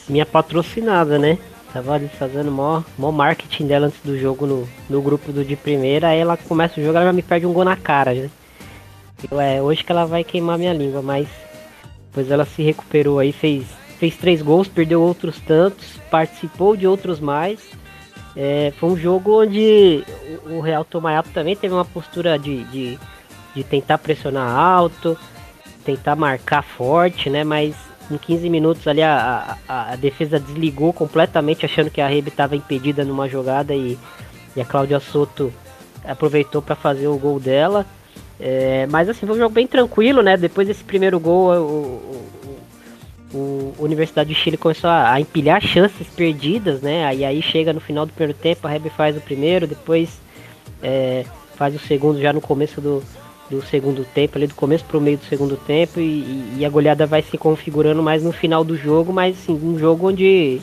[0.10, 1.38] Minha patrocinada, né?
[1.72, 5.56] Tava ali fazendo mó, mó marketing dela antes do jogo no, no grupo do de
[5.56, 8.30] primeira, aí ela começa o jogo, ela já me perde um gol na cara, né?
[9.32, 11.28] Eu, é hoje que ela vai queimar minha língua, mas
[12.06, 13.66] depois ela se recuperou aí, fez,
[14.00, 17.60] fez três gols, perdeu outros tantos, participou de outros mais.
[18.36, 20.04] É, foi um jogo onde
[20.46, 23.00] o Real Tomayapo também teve uma postura de, de,
[23.56, 25.18] de tentar pressionar alto,
[25.86, 27.44] tentar marcar forte, né?
[27.44, 27.76] Mas
[28.10, 32.56] em 15 minutos ali a, a, a defesa desligou completamente, achando que a Rebe estava
[32.56, 33.98] impedida numa jogada e,
[34.56, 35.54] e a Cláudia Soto
[36.04, 37.86] aproveitou para fazer o gol dela.
[38.40, 40.36] É, mas assim, foi um jogo bem tranquilo, né?
[40.36, 42.28] Depois desse primeiro gol, o,
[43.34, 47.14] o, Universidade do Chile começou a, a, empilhar chances perdidas, né?
[47.16, 50.22] E aí chega no final do primeiro tempo, a Rebe faz o primeiro, depois
[50.82, 53.04] é, faz o segundo já no começo do,
[53.50, 56.70] do segundo tempo, ali do começo para o meio do segundo tempo, e, e, a
[56.70, 60.62] goleada vai se configurando mais no final do jogo, mas assim, um jogo onde,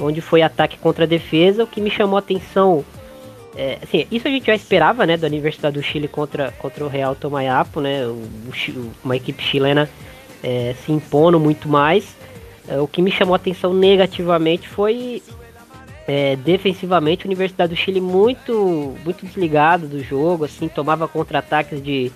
[0.00, 2.84] onde foi ataque contra defesa, o que me chamou a atenção.
[3.56, 6.88] É, assim, isso a gente já esperava, né, da Universidade do Chile contra, contra o
[6.88, 9.88] Real Tomayapo, né, o, o, uma equipe chilena
[10.42, 12.16] é, se impondo muito mais.
[12.68, 15.22] É, o que me chamou a atenção negativamente foi
[16.06, 22.10] é, defensivamente, a Universidade do Chile muito, muito desligado do jogo, assim, tomava contra-ataques de,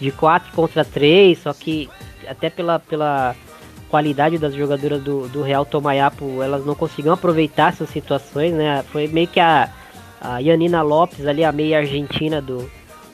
[0.00, 1.88] de 4 contra 3, só que
[2.26, 3.36] até pela, pela
[3.88, 8.84] qualidade das jogadoras do, do Real Tomayapo, elas não conseguiam aproveitar essas situações, né?
[8.90, 9.68] Foi meio que a,
[10.20, 12.68] a Yanina Lopes ali, a meia argentina do,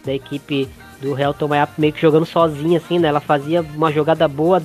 [0.05, 0.69] da equipe
[1.01, 3.09] do Real Tomayapo, meio que jogando sozinha, assim, né?
[3.09, 4.63] Ela fazia uma jogada boa,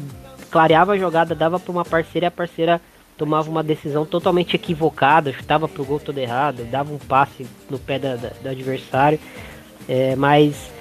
[0.50, 2.82] clareava a jogada, dava para uma parceira e a parceira
[3.18, 8.00] tomava uma decisão totalmente equivocada, chutava pro gol todo errado, dava um passe no pé
[8.00, 9.20] da, da, do adversário.
[9.88, 10.72] É, mas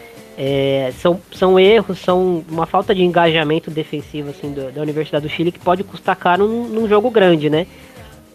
[0.41, 5.29] é, são, são erros, são uma falta de engajamento defensivo assim, do, da Universidade do
[5.29, 7.67] Chile que pode custar caro num, num, jogo grande, né?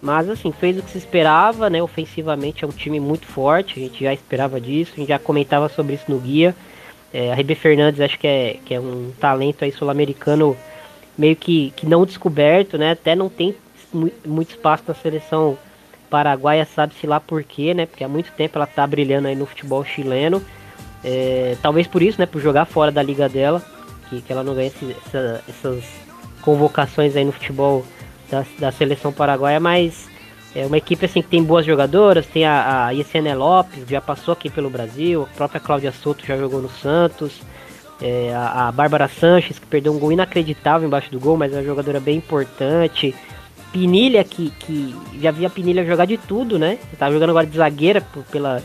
[0.02, 1.82] Mas assim, fez o que se esperava, né?
[1.82, 5.70] Ofensivamente é um time muito forte, a gente já esperava disso, a gente já comentava
[5.70, 6.54] sobre isso no guia.
[7.14, 10.58] É, a Rebe Fernandes acho que é, que é um talento aí sul-americano
[11.18, 12.92] meio que, que não descoberto, né?
[12.92, 13.56] Até não tem
[14.26, 15.56] muito espaço na seleção
[16.10, 17.86] paraguaia, sabe-se lá por quê, né?
[17.86, 20.44] Porque há muito tempo ela tá brilhando aí no futebol chileno.
[21.04, 22.26] É, talvez por isso, né?
[22.26, 23.64] Por jogar fora da liga dela,
[24.10, 25.84] que, que ela não ganha esse, essa, essas
[26.42, 27.86] convocações aí no futebol
[28.30, 30.08] da, da seleção paraguaia, mas
[30.56, 34.34] é uma equipe assim que tem boas jogadoras, tem a, a Yesenia Lopes, já passou
[34.34, 37.42] aqui pelo Brasil, a própria Cláudia Soto já jogou no Santos,
[38.02, 41.58] é, a, a Bárbara Sanches, que perdeu um gol inacreditável embaixo do gol, mas é
[41.58, 43.16] uma jogadora bem importante.
[43.72, 46.78] Pinilha, que, que já via Pinilha jogar de tudo, né?
[47.00, 48.62] Tá jogando agora de zagueira por, pela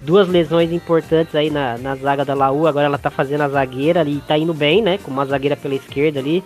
[0.00, 2.66] duas lesões importantes aí na, na zaga da Laú.
[2.66, 4.98] Agora ela tá fazendo a zagueira ali, tá indo bem, né?
[4.98, 6.42] Com uma zagueira pela esquerda ali,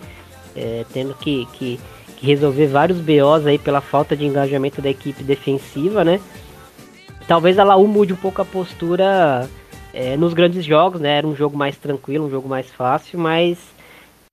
[0.55, 1.79] é, tendo que, que,
[2.21, 6.19] resolver vários BOs aí pela falta de engajamento da equipe defensiva, né?
[7.27, 9.49] Talvez a Laú mude um pouco a postura
[9.93, 11.17] é, nos grandes jogos, né?
[11.17, 13.57] Era um jogo mais tranquilo, um jogo mais fácil, mas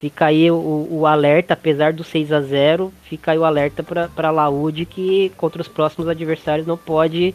[0.01, 4.29] Fica aí o, o, alerta, apesar do 6 a 0 fica aí o alerta para
[4.29, 7.35] a Laude que contra os próximos adversários não pode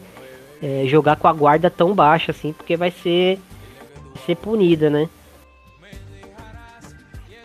[0.62, 3.38] é, jogar com a guarda tão baixa assim, porque vai ser,
[4.24, 5.10] ser punida, né?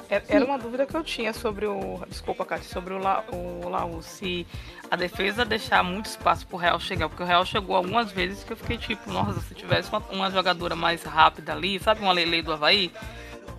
[0.10, 2.02] É, era uma dúvida que eu tinha sobre o.
[2.08, 4.02] Desculpa, Cátia, sobre o, La, o Laú.
[4.02, 4.46] Se
[4.90, 7.08] a defesa deixar muito espaço pro Real chegar.
[7.08, 10.32] Porque o Real chegou algumas vezes que eu fiquei tipo, nossa, se tivesse uma, uma
[10.32, 12.92] jogadora mais rápida ali, sabe, uma Lele do Havaí,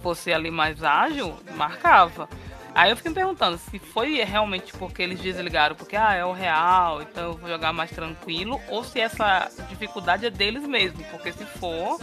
[0.03, 2.29] fosse ali mais ágil, marcava.
[2.75, 6.33] Aí eu fiquei me perguntando se foi realmente porque eles desligaram, porque ah, é o
[6.33, 11.33] real, então eu vou jogar mais tranquilo, ou se essa dificuldade é deles mesmo, porque
[11.33, 12.01] se for,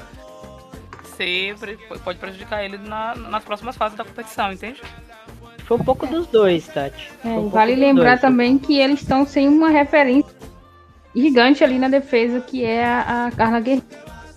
[1.18, 4.82] sempre pode prejudicar eles na, nas próximas fases da competição, entende?
[5.66, 7.12] Foi um pouco dos dois, Tati.
[7.26, 10.32] É, um vale lembrar dois, também que eles estão sem uma referência
[11.14, 13.86] gigante ali na defesa, que é a, a Carla Guerreiro.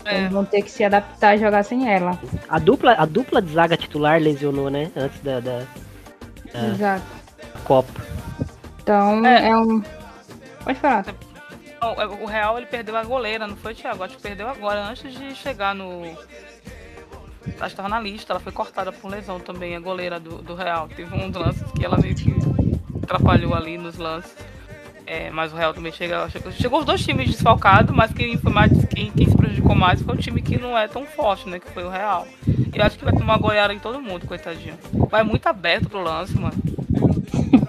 [0.03, 0.29] É.
[0.29, 2.19] vão ter que se adaptar a jogar sem ela.
[2.49, 4.91] A dupla, a dupla de zaga titular lesionou, né?
[4.97, 5.63] Antes da, da,
[6.53, 7.05] da Exato.
[7.65, 8.01] Copa.
[8.83, 9.83] Então é, é um.
[10.65, 11.05] Pode falar.
[12.23, 14.05] O, Real ele perdeu a goleira, não foi, Thiago?
[14.05, 16.03] Acho que perdeu agora, antes de chegar no.
[17.75, 20.89] tava na lista, ela foi cortada por lesão também, a goleira do, do Real.
[20.89, 22.35] Teve uns lances que ela meio que
[23.03, 24.35] atrapalhou ali nos lances.
[25.07, 28.53] É, mas o Real também chega, chegou, chegou os dois times desfalcados, mas quem, foi
[28.53, 31.59] mais, quem, quem se prejudicou mais foi o time que não é tão forte, né?
[31.59, 32.29] Que foi o Real.
[32.73, 34.79] Eu acho que vai tomar goiara em todo mundo, coitadinho.
[35.11, 36.55] Vai muito aberto pro lance, mano.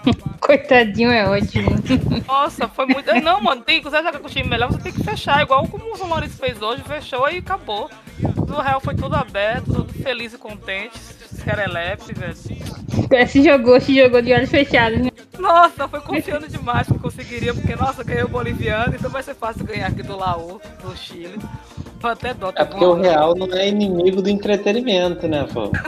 [0.39, 1.71] Coitadinho é ótimo.
[2.27, 3.13] Nossa, foi muito.
[3.21, 5.93] Não, mano, tem, você jogar com o time melhor, você tem que fechar, igual como
[5.93, 7.89] o São fez hoje, fechou e acabou.
[8.47, 10.97] No Real foi tudo aberto, tudo feliz e contente.
[10.99, 13.27] Serelepe, velho.
[13.27, 15.09] Se jogou, se jogou de olhos fechados, né?
[15.39, 19.65] Nossa, foi confiando demais que conseguiria, porque, nossa, ganhei o boliviano, então vai ser fácil
[19.65, 21.39] ganhar aqui do Laú, do Chile.
[22.03, 22.51] Até dó.
[22.55, 25.71] É porque o Real não é inimigo do entretenimento, né, pô?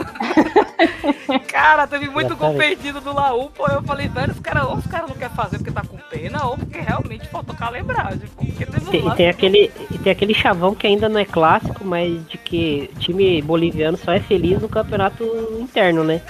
[1.48, 3.66] Cara, teve muito gol perdido do Laú, pô.
[3.68, 6.44] Eu falei, velho, os caras ou os caras não querem fazer porque tá com pena,
[6.46, 8.28] ou porque realmente faltou calebragem.
[8.36, 11.84] Porque teve um Tem, tem aquele, e tem aquele chavão que ainda não é clássico,
[11.84, 15.24] mas de que time boliviano só é feliz no campeonato
[15.60, 16.20] interno, né?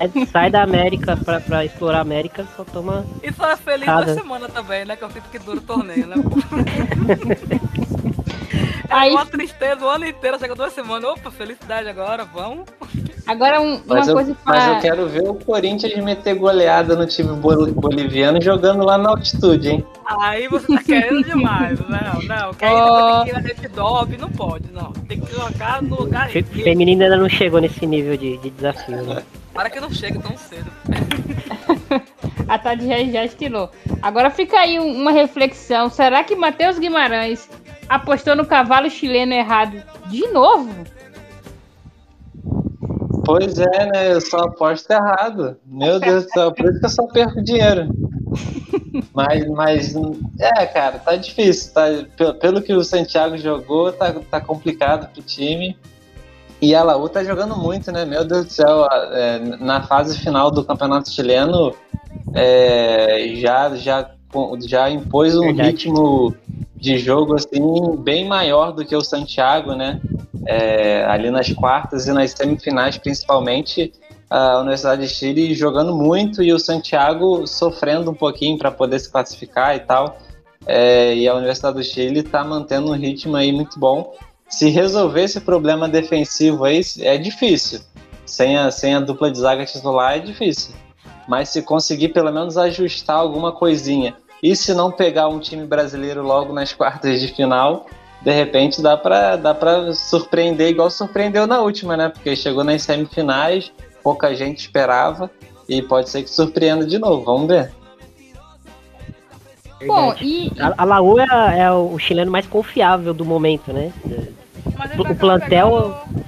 [0.00, 3.04] É, sai da América pra, pra explorar a América, só toma.
[3.22, 4.96] E só é feliz Cada- duas semanas também, né?
[4.96, 6.16] Que é o tempo que dura o torneio, né?
[8.96, 11.10] Aí- uma tristeza o ano inteiro, chega duas semanas.
[11.10, 12.64] Opa, felicidade agora, vamos.
[13.26, 14.80] Agora, um- uma Mas eu, coisa mas eu pra...
[14.82, 19.86] quero ver o Corinthians meter goleada no time bol- boliviano jogando lá na altitude, hein?
[20.04, 21.78] Aí você tá querendo demais.
[21.80, 22.52] Não, não.
[22.54, 23.40] Que aí depois tem que ir na
[24.18, 24.92] não pode, não.
[25.08, 26.28] Tem que jogar no lugar.
[26.28, 29.22] Fe- Feminino ainda não chegou nesse nível de, de desafio, né?
[29.54, 30.70] Para que não chegue tão cedo.
[32.46, 33.70] A Tati já, já estilou.
[34.02, 35.88] Agora fica aí um- uma reflexão.
[35.88, 37.48] Será que Matheus Guimarães
[37.88, 40.70] apostou no cavalo chileno errado de novo?
[43.24, 44.12] Pois é, né?
[44.12, 45.56] Eu só aposto errado.
[45.64, 47.88] Meu Deus do céu, por isso que eu só perco dinheiro.
[49.14, 49.94] Mas, mas
[50.40, 51.72] é, cara, tá difícil.
[51.72, 51.82] Tá,
[52.16, 55.76] pe- pelo que o Santiago jogou, tá, tá complicado pro time.
[56.60, 58.04] E a Laú tá jogando muito, né?
[58.04, 61.72] Meu Deus do céu, é, na fase final do campeonato chileno,
[62.32, 64.10] é, já, já,
[64.66, 65.70] já impôs um Verdade.
[65.70, 66.34] ritmo
[66.76, 70.00] de jogo assim bem maior do que o Santiago, né?
[70.46, 73.92] É, ali nas quartas e nas semifinais, principalmente,
[74.28, 79.10] a Universidade de Chile jogando muito e o Santiago sofrendo um pouquinho para poder se
[79.10, 80.18] classificar e tal.
[80.66, 84.14] É, e a Universidade do Chile está mantendo um ritmo aí muito bom.
[84.48, 87.80] Se resolver esse problema defensivo aí, é difícil.
[88.26, 90.74] Sem a, sem a dupla de zaga titular é difícil.
[91.28, 96.22] Mas se conseguir pelo menos ajustar alguma coisinha e se não pegar um time brasileiro
[96.22, 97.86] logo nas quartas de final,
[98.22, 102.10] de repente dá pra, dá pra surpreender igual surpreendeu na última, né?
[102.10, 105.30] Porque chegou nas semifinais, pouca gente esperava
[105.68, 107.24] e pode ser que surpreenda de novo.
[107.24, 107.72] Vamos ver.
[109.86, 111.26] Bom, e, A, a Laú é,
[111.60, 113.92] é o chileno mais confiável do momento, né?
[114.78, 116.24] Mas O plantel- pegando-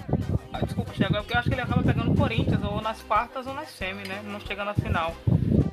[0.52, 3.00] Ah, Desculpa, Thiago, é porque eu acho que ele acaba pegando o Corinthians, ou nas
[3.02, 4.20] quartas ou nas semi, né?
[4.26, 5.14] Não chega na final.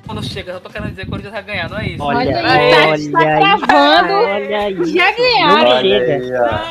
[0.06, 2.02] Quando chega, eu tô querendo dizer que o Corinthians vai ganhar, não é isso?
[2.02, 4.12] Olha, Olha aí, aí, tá- tá olha aí, cravando.
[4.14, 4.84] olha aí.
[4.94, 5.56] já ganharam.
[5.56, 6.18] Não Olha chega.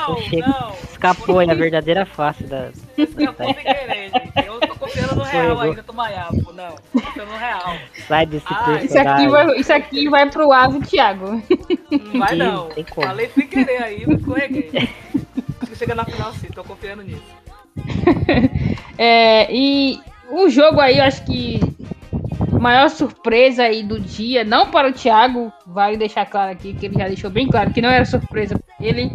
[0.08, 0.48] Não, chega.
[0.48, 0.74] não.
[0.92, 2.70] Escapou aí a verdadeira face da.
[2.98, 4.48] Escapou sem querer, gente.
[4.48, 6.54] Eu tô confiando no real ainda, tô maiapo.
[6.54, 7.76] Não, tô confiando no real.
[8.08, 11.42] Sai desse Ah, Isso aqui, vai, isso aqui vai pro Avo Thiago.
[11.92, 12.70] Não vai não.
[12.70, 13.08] tem como.
[13.08, 14.70] Falei sem querer aí, me escorreguei.
[15.62, 17.24] Acho que chega na final sim, tô confiando nisso.
[18.96, 21.60] É, e o jogo aí, eu acho que
[22.64, 26.98] maior surpresa aí do dia, não para o Thiago, vale deixar claro aqui que ele
[26.98, 29.12] já deixou bem claro que não era surpresa para ele.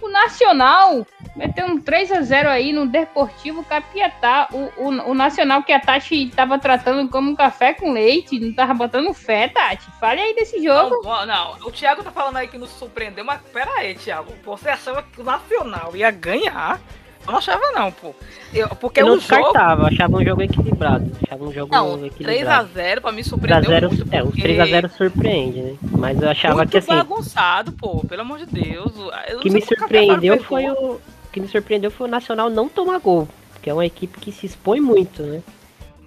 [0.00, 4.48] O Nacional meteu um 3 a 0 aí no Deportivo Capiatá.
[4.52, 8.52] O, o, o Nacional que a Tati tava tratando como um café com leite, não
[8.52, 9.84] tava botando fé, Tati.
[9.98, 11.02] Fale aí desse jogo.
[11.02, 14.32] Não, não, o Thiago tá falando aí que nos surpreendeu, mas pera aí, Thiago.
[14.44, 16.80] Você achava que o Nacional ia ganhar?
[17.24, 18.14] Eu não achava não, pô.
[18.52, 19.42] Eu, porque Eu não o jogo...
[19.42, 21.10] descartava, achava um jogo equilibrado.
[21.22, 22.68] Achava um jogo Não, equilibrado.
[22.70, 24.08] 3x0 pra mim surpreendeu 3x0, muito.
[24.14, 25.76] é, os porque 3x0 surpreende, né?
[25.82, 28.92] Mas eu achava muito que assim, bagunçado, pô, pelo amor de Deus.
[29.28, 30.74] Eu o que não me o surpreendeu foi o.
[30.94, 31.00] O
[31.32, 33.26] que me surpreendeu foi o Nacional não tomar gol.
[33.62, 35.40] Que é uma equipe que se expõe muito, né?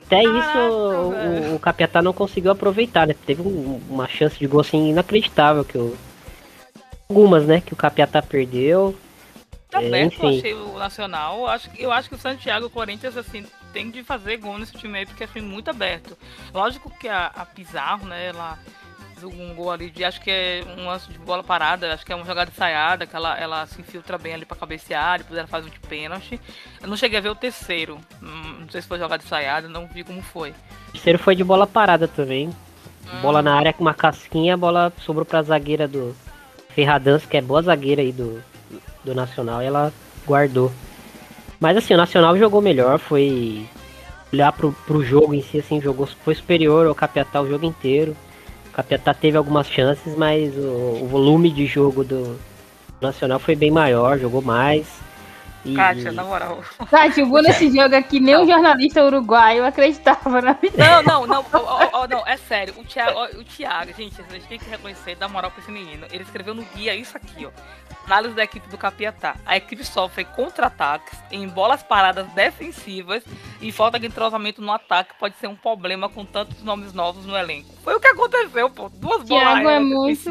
[0.05, 3.15] Até Caraca, isso o, o, o Capiatá não conseguiu aproveitar, né?
[3.25, 5.95] Teve um- uma chance de gol assim inacreditável que o.
[7.09, 7.61] Algumas, né?
[7.65, 8.93] Que o Capiatá perdeu.
[9.75, 10.37] Tá É, aberto, eu enfim.
[10.39, 11.39] achei o Nacional.
[11.39, 14.57] Eu acho, que- eu acho que o Santiago o Corinthians, assim, tem de fazer gol
[14.57, 16.17] nesse time aí, porque achei muito aberto.
[16.53, 18.57] Lógico que a, a Pizarro, né, ela
[19.23, 22.15] um gol ali de, acho que é um lance de bola parada, acho que é
[22.15, 25.65] uma jogada ensaiada, que ela, ela se infiltra bem ali pra cabecear, depois ela faz
[25.65, 26.39] um de pênalti.
[26.79, 29.87] Eu não cheguei a ver o terceiro, Hum, não sei se foi jogada ensaiada, não
[29.87, 30.51] vi como foi.
[30.89, 32.51] O terceiro foi de bola parada também.
[33.21, 36.15] Bola na área com uma casquinha, a bola sobrou pra zagueira do
[36.69, 38.43] Ferradans, que é boa zagueira aí do,
[39.05, 39.93] do Nacional, e ela
[40.25, 40.71] guardou.
[41.59, 43.65] Mas assim, o Nacional jogou melhor, foi
[44.33, 48.15] olhar pro, pro jogo em si, assim, jogou, foi superior ao Capiatá o jogo inteiro.
[48.69, 52.37] O Capiatá teve algumas chances, mas o, o volume de jogo do
[52.99, 54.85] Nacional foi bem maior, jogou mais.
[55.73, 56.63] Kátia, na moral.
[56.89, 60.77] Kátia, eu vou nesse jogo aqui, nem um jornalista uruguaio acreditava na vida.
[60.77, 62.73] Não, não, não, oh, oh, não, é sério.
[62.77, 66.05] O Thiago, o Thiago, gente, a gente tem que reconhecer, dar moral pra esse menino.
[66.11, 67.49] Ele escreveu no guia isso aqui, ó.
[68.05, 69.35] Análise da equipe do Capiatá.
[69.45, 73.23] A equipe sofre contra-ataques em bolas paradas defensivas
[73.59, 77.35] e falta de entrosamento no ataque pode ser um problema com tantos nomes novos no
[77.35, 77.73] elenco.
[77.83, 78.89] Foi o que aconteceu, pô.
[78.89, 80.23] Duas bolas Thiago é muito...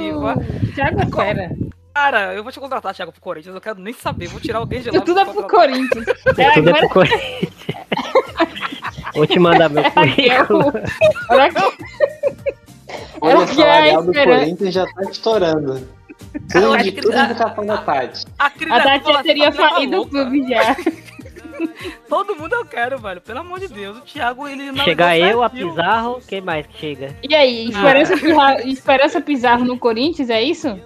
[0.74, 1.63] Thiago é fera.
[1.94, 3.54] Cara, eu vou te contratar, Thiago, pro Corinthians.
[3.54, 4.26] Eu quero nem saber.
[4.26, 5.00] Vou tirar alguém de lá.
[5.00, 6.06] Tudo é pro Corinthians.
[6.36, 6.76] É, tudo agora...
[6.76, 7.54] é pro Corinthians.
[9.14, 10.72] vou te mandar meu currículo.
[13.20, 15.88] Olha o salarial do Corinthians já tá estourando.
[16.50, 18.26] Tudo, de, tudo do capão da Tati.
[18.40, 20.76] A, a, a Tati já teria falido o clube já.
[22.08, 23.20] Todo mundo eu quero, velho.
[23.20, 23.98] Pelo amor de Deus.
[23.98, 27.16] O Thiago, ele não Chega eu, a Pizarro, quem mais que chega?
[27.22, 28.18] E aí, Esperança, ah.
[28.18, 30.76] Pizarro, Esperança Pizarro no Corinthians, é isso?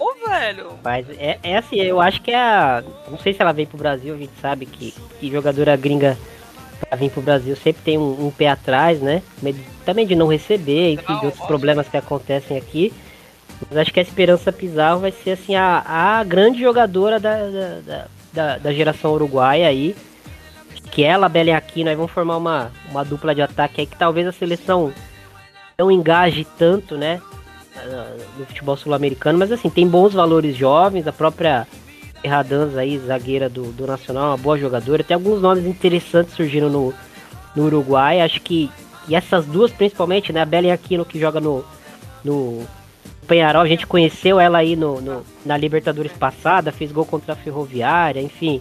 [0.00, 0.78] Ô, velho!
[0.82, 2.82] Mas é, é assim, eu acho que é a.
[3.10, 6.16] Não sei se ela veio pro Brasil, a gente sabe que, que jogadora gringa
[6.80, 9.22] pra vir pro Brasil sempre tem um, um pé atrás, né?
[9.84, 12.90] Também de não receber, enfim, de outros problemas que acontecem aqui.
[13.68, 18.06] Mas acho que a Esperança Pizarro vai ser assim a, a grande jogadora da, da,
[18.32, 19.94] da, da geração uruguaia aí.
[20.90, 24.26] Que ela, Belen Aquino, aí vão formar uma, uma dupla de ataque aí que talvez
[24.26, 24.92] a seleção
[25.78, 27.20] não engaje tanto, né?
[28.38, 31.66] No futebol sul-americano, mas assim, tem bons valores jovens, a própria
[32.22, 36.92] Erradans aí, zagueira do, do Nacional, uma boa jogadora, tem alguns nomes interessantes surgindo no,
[37.54, 38.70] no Uruguai, acho que
[39.08, 41.64] e essas duas principalmente, né, a Belen Aquino que joga no,
[42.22, 42.66] no
[43.26, 47.36] Penharol, a gente conheceu ela aí no, no, na Libertadores passada, fez gol contra a
[47.36, 48.60] Ferroviária, enfim,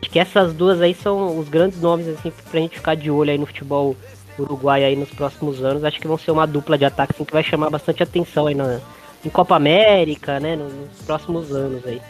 [0.00, 3.30] acho que essas duas aí são os grandes nomes assim pra gente ficar de olho
[3.30, 3.96] aí no futebol
[4.38, 7.32] Uruguai aí nos próximos anos, acho que vão ser uma dupla de ataque assim, que
[7.32, 8.80] vai chamar bastante atenção aí na,
[9.24, 12.00] em Copa América, né, nos próximos anos aí.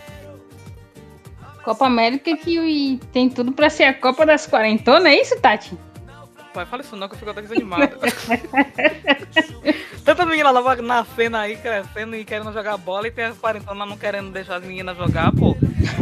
[1.65, 5.77] Copa América que tem tudo para ser a Copa das Quarentonas, é isso, Tati?
[6.53, 7.99] Pai, fala isso não que eu fico até desanimada.
[10.05, 13.89] Tanta menina lá na cena aí, crescendo e querendo jogar bola, e tem as quarentonas
[13.89, 15.57] não querendo deixar as meninas jogar, pô.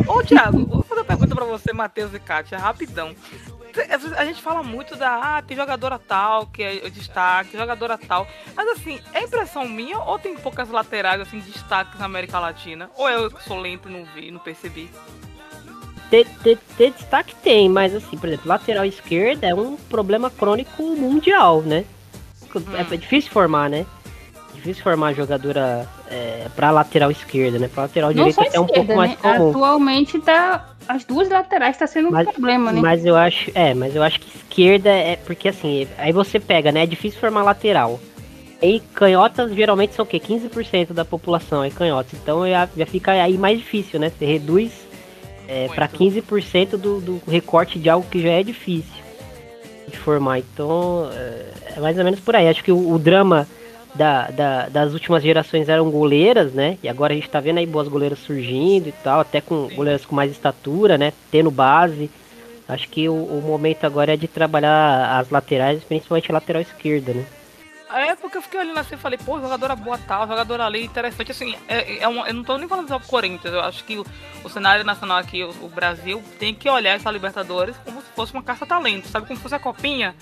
[0.07, 3.15] Ô, Thiago, vou fazer uma pergunta pra você, Matheus e Kátia, rapidão
[4.17, 8.27] a gente fala muito da ah, tem jogadora tal que é destaque, jogadora tal.
[8.55, 12.91] Mas assim, é impressão minha ou tem poucas laterais assim destaques na América Latina?
[12.97, 14.91] Ou eu que sou lento e não vi, não percebi?
[16.11, 20.83] Ter, ter, ter, destaque tem, mas assim, por exemplo, lateral esquerda é um problema crônico
[20.95, 21.87] mundial, né?
[22.55, 22.63] Hum.
[22.77, 23.87] É, é difícil formar, né?
[24.63, 27.69] Difícil formar jogadora é, pra lateral esquerda, né?
[27.69, 28.95] Pra lateral direita é um pouco né?
[28.95, 29.51] mais comum.
[29.51, 30.69] Atualmente tá.
[30.89, 32.81] As duas laterais tá sendo mas, um problema, né?
[32.81, 33.51] Mas eu acho.
[33.55, 35.17] É, mas eu acho que esquerda é.
[35.17, 36.85] Porque assim, aí você pega, né?
[36.85, 38.01] É difícil formar lateral.
[38.63, 40.21] E canhotas geralmente são o quê?
[40.21, 42.15] 15% da população é canhotas.
[42.15, 44.11] Então já, já fica aí mais difícil, né?
[44.17, 44.73] Você reduz
[45.49, 49.03] é, para 15% do, do recorte de algo que já é difícil
[49.89, 50.39] de formar.
[50.39, 52.49] Então é, é mais ou menos por aí.
[52.49, 53.49] Acho que o, o drama
[53.95, 56.79] da, da, das últimas gerações eram goleiras, né?
[56.83, 60.07] E agora a gente tá vendo aí boas goleiras surgindo e tal, até com goleiras
[60.07, 61.13] com mais estatura, né?
[61.31, 62.11] Tendo base.
[62.69, 67.13] Acho que o, o, momento agora é de trabalhar as laterais, principalmente a lateral esquerda,
[67.13, 67.27] né?
[67.95, 71.31] É porque eu fiquei olhando assim e falei, pô, jogadora boa tal, jogadora ali, interessante.
[71.31, 73.99] Assim, é, é uma, eu não tô nem falando só pro Corinthians, eu acho que
[73.99, 74.07] o,
[74.43, 78.33] o cenário nacional aqui, o, o, Brasil, tem que olhar essa Libertadores como se fosse
[78.33, 79.27] uma caça-talento, sabe?
[79.27, 80.15] Como se fosse a copinha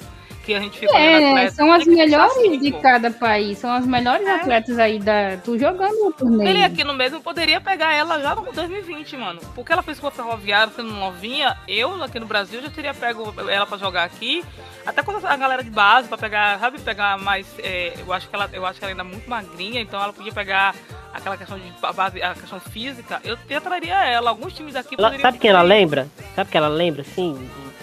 [0.44, 2.80] que a gente fica é, atleta, são as melhores assim, de pô.
[2.80, 4.34] cada país, são as melhores é.
[4.34, 5.36] atletas aí da.
[5.38, 6.48] Tu jogando o torneio.
[6.48, 9.40] Ele aqui no mesmo poderia pegar ela já no 2020, mano.
[9.54, 13.34] Porque ela fez com a Ferroviária sendo novinha, eu aqui no Brasil já teria pego
[13.48, 14.44] ela pra jogar aqui.
[14.84, 17.46] Até quando a galera de base, pra pegar, sabe, pegar mais.
[17.58, 20.12] É, eu, acho que ela, eu acho que ela ainda é muito magrinha, então ela
[20.12, 20.74] podia pegar
[21.12, 24.30] aquela questão de base, a questão física, eu traria ela.
[24.30, 26.08] Alguns times daqui ela, Sabe quem ela lembra?
[26.34, 27.36] Sabe que ela lembra, assim?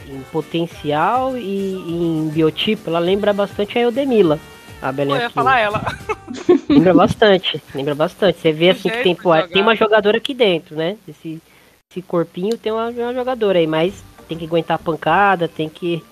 [0.10, 4.40] em potencial e em biotipo, ela lembra bastante a Eudemila.
[4.82, 5.82] A Belém Eu ia falar ela.
[6.70, 8.40] Lembra bastante, lembra bastante.
[8.40, 10.98] Você vê assim que tem, pô, tem uma jogadora aqui dentro, né?
[11.08, 11.42] Esse,
[11.90, 16.04] esse corpinho tem uma, uma jogadora aí, mas tem que aguentar a pancada, tem que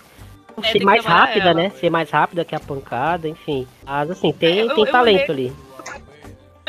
[0.63, 1.53] é, ser mais rápida, ela.
[1.53, 1.69] né?
[1.71, 3.67] Ser mais rápida que a pancada, enfim.
[3.85, 5.53] Mas assim, tem, é, eu, tem eu, talento eu, ali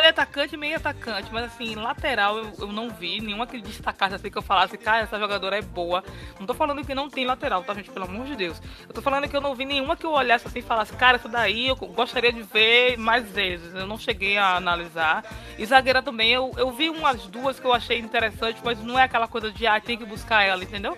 [0.07, 4.31] é atacante meio atacante, mas assim, lateral eu, eu não vi nenhuma que destacasse assim
[4.31, 6.03] que eu falasse, cara, essa jogadora é boa.
[6.39, 7.91] Não tô falando que não tem lateral, tá, gente?
[7.91, 8.61] Pelo amor de Deus.
[8.89, 11.17] Eu tô falando que eu não vi nenhuma que eu olhasse assim e falasse, cara,
[11.17, 13.75] essa daí eu gostaria de ver mais vezes.
[13.75, 15.25] Eu não cheguei a analisar.
[15.59, 19.03] E zagueira também, eu, eu vi umas duas que eu achei interessante, mas não é
[19.03, 20.97] aquela coisa de, ah, tem que buscar ela, entendeu?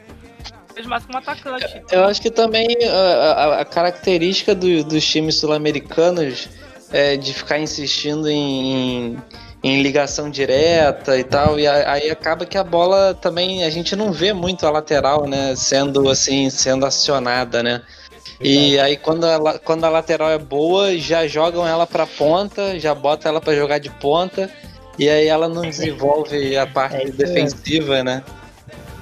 [0.86, 1.82] mais como atacante.
[1.90, 6.48] Eu acho que também a, a, a característica do, dos times sul-americanos
[6.90, 9.22] é de ficar insistindo em, em,
[9.62, 14.12] em, ligação direta e tal, e aí acaba que a bola também a gente não
[14.12, 17.82] vê muito a lateral, né, sendo assim, sendo acionada, né?
[18.40, 22.94] E aí quando a, quando a lateral é boa, já jogam ela para ponta, já
[22.94, 24.48] bota ela para jogar de ponta,
[24.98, 28.22] e aí ela não desenvolve a parte é defensiva, né?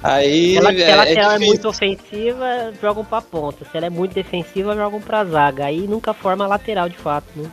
[0.03, 3.65] Aí ela, é, ela, é, ela é muito ofensiva, jogam pra ponta.
[3.65, 5.65] Se ela é muito defensiva, jogam pra zaga.
[5.65, 7.49] Aí nunca forma lateral de fato, né?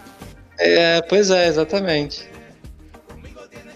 [0.59, 2.29] É, pois é, exatamente.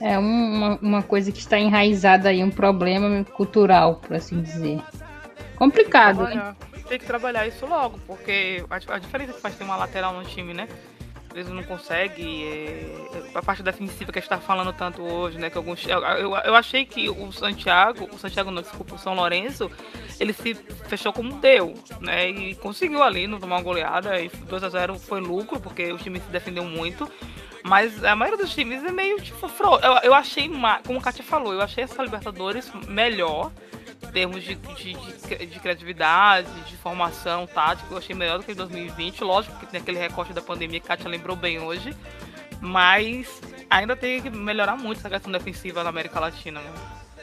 [0.01, 4.81] É uma, uma coisa que está enraizada aí, um problema cultural, por assim dizer.
[5.57, 6.55] Complicado, né?
[6.89, 10.25] Tem que trabalhar isso logo, porque a, a diferença que faz ter uma lateral no
[10.25, 10.69] time, né?
[11.39, 12.45] Vezes não consegue.
[12.45, 15.49] É, a parte defensiva que a gente tá falando tanto hoje, né?
[15.49, 19.71] Que alguns, eu, eu, achei que o Santiago, o Santiago não, desculpa, o São Lourenço,
[20.19, 20.55] ele se
[20.89, 22.29] fechou como deu, né?
[22.29, 24.21] E conseguiu ali não tomar uma goleada.
[24.21, 27.11] E 2 a 0 foi lucro, porque o time se defendeu muito.
[27.65, 29.47] Mas a maioria dos times é meio tipo.
[29.83, 30.49] Eu, eu achei,
[30.87, 33.53] como a Katia falou, eu achei essa Libertadores melhor
[34.13, 38.55] termos de, de, de, de, criatividade, de formação tática, eu achei melhor do que em
[38.55, 39.23] 2020.
[39.23, 41.95] Lógico que tem aquele recorte da pandemia que a Katia lembrou bem hoje,
[42.61, 43.41] mas
[43.71, 46.61] ainda tem que melhorar muito essa questão defensiva na América Latina.
[46.61, 46.71] Né?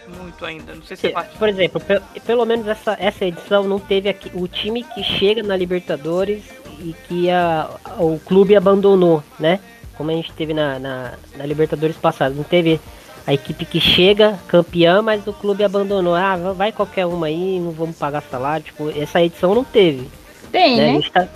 [0.07, 0.75] Muito ainda.
[0.75, 1.38] Não sei se é parte...
[1.38, 1.81] Por exemplo,
[2.25, 6.43] pelo menos essa, essa edição não teve aqui, o time que chega na Libertadores
[6.79, 9.59] e que a, o clube abandonou, né?
[9.95, 12.36] Como a gente teve na, na, na Libertadores passada.
[12.36, 12.79] Não teve
[13.28, 16.13] a equipe que chega campeã, mas o clube abandonou.
[16.13, 18.65] Ah, vai qualquer uma aí, não vamos pagar salário.
[18.65, 20.07] Tipo, essa edição não teve.
[20.51, 20.84] Tem, né?
[20.84, 20.89] né?
[20.89, 21.28] A, gente tá,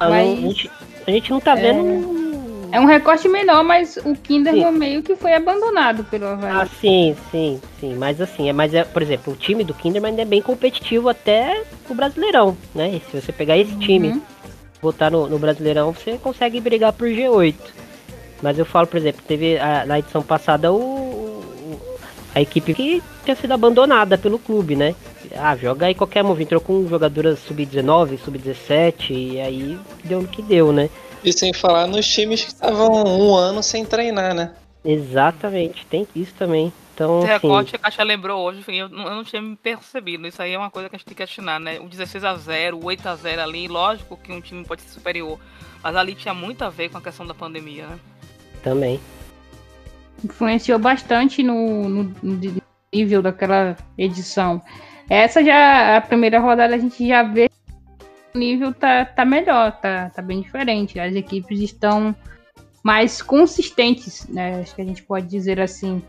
[0.00, 0.10] mas...
[0.10, 0.70] a, gente,
[1.06, 1.56] a, gente, não tá é...
[1.56, 2.20] vendo.
[2.72, 6.50] É um recorte menor, mas o Kinderman meio que foi abandonado pelo Havaí.
[6.52, 7.94] Ah, sim, sim, sim.
[7.96, 11.64] Mas assim, é, mas é, por exemplo, o time do Kinderman é bem competitivo até
[11.88, 12.88] o Brasileirão, né?
[12.90, 13.78] E se você pegar esse uhum.
[13.80, 14.22] time,
[14.80, 17.56] botar no, no Brasileirão, você consegue brigar por G8.
[18.42, 21.09] Mas eu falo, por exemplo, teve a, na edição passada o,
[22.34, 24.94] a equipe que tinha sido abandonada pelo clube, né?
[25.36, 26.42] Ah, joga aí qualquer momento.
[26.42, 30.88] Entrou com jogadoras sub-19, sub-17 e aí deu no que deu, né?
[31.22, 34.52] E sem falar nos times que estavam um ano sem treinar, né?
[34.84, 36.72] Exatamente, tem isso também.
[36.94, 40.26] Então, Esse recorte que a Caixa lembrou hoje, eu não, eu não tinha me percebido.
[40.26, 41.78] Isso aí é uma coisa que a gente tem que questionar, né?
[41.80, 44.90] O 16 a 0 o 8 a 0 ali, lógico que um time pode ser
[44.90, 45.38] superior.
[45.82, 47.98] Mas ali tinha muito a ver com a questão da pandemia, né?
[48.62, 49.00] Também.
[50.24, 52.62] Influenciou bastante no, no, no
[52.92, 54.62] nível daquela edição.
[55.08, 57.50] Essa já, a primeira rodada, a gente já vê
[58.34, 61.00] o nível tá, tá melhor, tá, tá bem diferente.
[61.00, 62.14] As equipes estão
[62.82, 64.60] mais consistentes, né?
[64.60, 66.02] Acho que a gente pode dizer assim.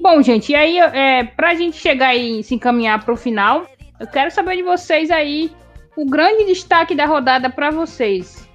[0.00, 3.66] Bom, gente, e aí, é, pra gente chegar e se encaminhar pro final,
[3.98, 5.50] eu quero saber de vocês aí
[5.96, 8.48] o grande destaque da rodada para vocês.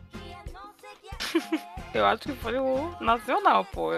[1.94, 3.92] Eu acho que foi o Nacional, pô.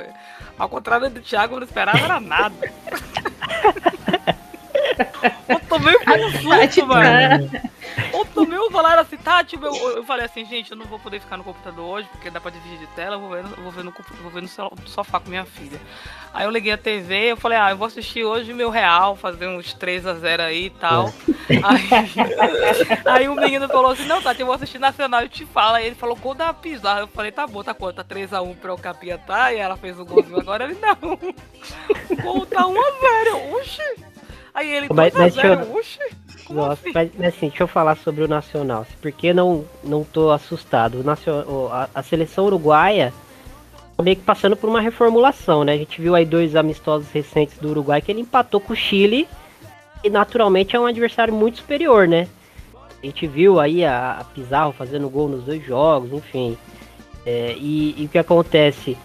[0.58, 2.56] Ao contrário do Thiago, eu não esperava era nada.
[5.48, 6.32] eu tomei um
[6.68, 7.50] susto, mano.
[8.14, 11.00] Eu tomei um falaram assim, tá, tipo, eu, eu falei assim, gente, eu não vou
[11.00, 13.72] poder ficar no computador hoje, porque dá pra dividir de tela, eu vou ver, vou
[13.72, 14.48] ver, no, vou ver no
[14.88, 15.80] sofá com minha filha.
[16.34, 19.48] Aí eu liguei a TV, eu falei, ah, eu vou assistir hoje meu Real, fazer
[19.48, 21.08] uns 3 a 0 aí e tal.
[21.08, 21.56] É.
[21.64, 21.90] Aí,
[23.06, 25.78] aí, o menino falou assim, não, Tati, eu vou assistir Nacional e te fala.
[25.78, 27.02] Aí ele falou, gol da Pizarra.
[27.02, 27.96] Eu falei, tá bom, tá quanto?
[27.96, 29.54] Tá 3x1 pra o Capia, tá?
[29.54, 30.96] E ela fez o golzinho agora, ele não.
[32.22, 34.15] Gol tá 1x0, oxi.
[34.56, 36.00] Aí ele, 2x0, oxi.
[36.50, 36.92] Nossa, assim?
[36.94, 38.88] mas, mas, assim, deixa eu falar sobre o Nacional.
[39.02, 41.02] Porque não, não tô assustado.
[41.02, 43.14] O Nacional, a, a seleção uruguaia
[44.02, 45.74] meio que passando por uma reformulação, né?
[45.74, 49.28] A gente viu aí dois amistosos recentes do Uruguai que ele empatou com o Chile
[50.04, 52.28] e naturalmente é um adversário muito superior, né?
[53.02, 56.58] A gente viu aí a, a Pizarro fazendo gol nos dois jogos, enfim.
[57.26, 58.98] É, e, e, o que acontece?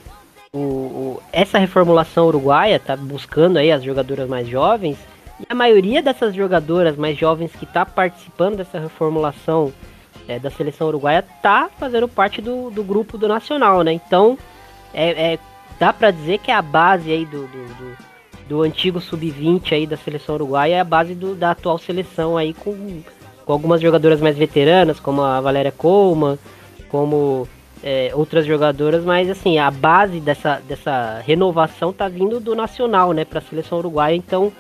[0.53, 4.99] O, o, essa reformulação uruguaia tá buscando aí as jogadoras mais jovens
[5.41, 9.73] e a maioria dessas jogadoras mais jovens que tá participando dessa reformulação
[10.29, 13.93] é, da seleção uruguaia tá fazendo parte do, do grupo do Nacional, né?
[13.93, 14.39] Então
[14.93, 15.39] é, é
[15.79, 17.97] dá para dizer que é a base aí do, do, do,
[18.49, 22.53] do antigo sub-20 aí da seleção uruguaia é a base do, da atual seleção aí
[22.53, 23.03] com,
[23.47, 26.39] com algumas jogadoras mais veteranas, como a Valéria Coleman,
[26.91, 27.49] como
[27.83, 33.25] é, outras jogadoras, mas assim, a base dessa, dessa renovação tá vindo do Nacional, né,
[33.25, 34.15] para a seleção uruguaia.
[34.15, 34.53] Então,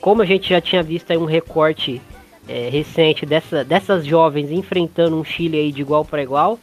[0.00, 2.00] como a gente já tinha visto aí um recorte
[2.48, 6.58] é, recente dessa, dessas jovens enfrentando um Chile aí de igual para igual,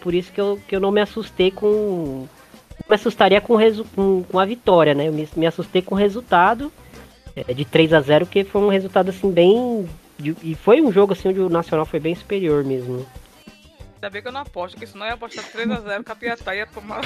[0.00, 2.26] por isso que eu, que eu não me assustei com
[2.88, 3.56] me assustaria com,
[3.94, 5.08] com, com, a vitória, né?
[5.08, 6.70] Eu me, me assustei com o resultado
[7.34, 10.92] é, de 3 a 0 que foi um resultado assim bem de- e foi um
[10.92, 13.04] jogo assim onde o Nacional foi bem superior mesmo.
[13.94, 17.00] Ainda bem que eu não aposto, porque senão eu ia apostar 3x0, Capiatá ia tomar.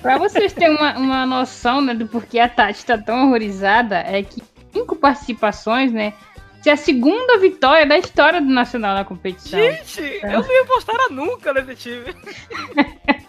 [0.00, 4.22] Pra vocês terem uma, uma noção né, do porquê a Tati tá tão horrorizada, é
[4.22, 4.42] que
[4.72, 6.14] cinco participações, né?
[6.58, 9.60] Isso é a segunda vitória da história do Nacional na competição.
[9.60, 12.14] Gente, eu não ia apostar nunca nesse time.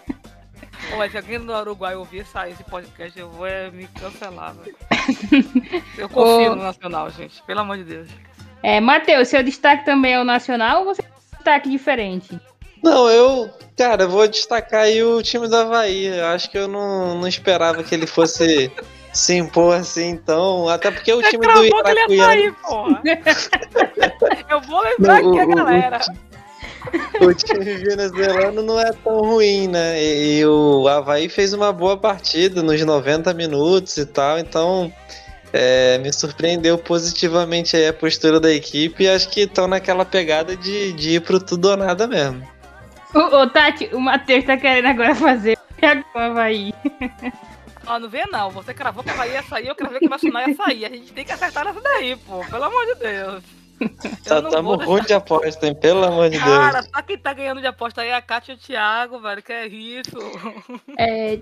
[0.89, 4.55] Pô, Mas se alguém do Uruguai ouvir sair esse podcast, eu vou é, me cancelar,
[4.55, 4.75] velho.
[5.97, 6.55] Eu confio Ô.
[6.55, 7.43] no Nacional, gente.
[7.43, 8.09] Pelo amor de Deus.
[8.63, 12.39] É, Matheus, seu destaque também é o Nacional ou você tem um destaque diferente?
[12.83, 16.05] Não, eu, cara, eu vou destacar aí o time do Havaí.
[16.05, 18.71] Eu acho que eu não, não esperava que ele fosse
[19.19, 20.67] se impor assim, então.
[20.69, 21.69] Até porque o Você time do que
[22.61, 23.01] porra.
[24.49, 25.99] Eu vou lembrar Não, aqui a o- o- galera.
[27.21, 30.01] O time venezuelano não é tão ruim, né?
[30.01, 34.91] E, e o Havaí fez uma boa partida nos 90 minutos e tal, então
[35.51, 40.55] é, me surpreendeu positivamente aí a postura da equipe e acho que estão naquela pegada
[40.55, 42.47] de, de ir pro tudo ou nada mesmo.
[43.13, 45.57] Ô, ô, Tati, o Matheus tá querendo agora fazer
[46.15, 46.73] o Havaí.
[47.89, 48.51] Ah, não vê não.
[48.51, 50.85] Você cravou que a Bahia ia sair, eu cravei que o Nacional ia sair.
[50.85, 52.45] A gente tem que acertar nessa daí, pô.
[52.45, 53.43] Pelo amor de Deus.
[54.25, 55.73] Tá, tamo vou ruim deixar- de aposta, hein?
[55.73, 56.89] Pelo amor de Cara, Deus.
[56.93, 59.41] só quem tá ganhando de aposta aí é a Kátia e o Thiago, velho.
[59.41, 60.17] Que é isso?
[60.97, 61.39] É,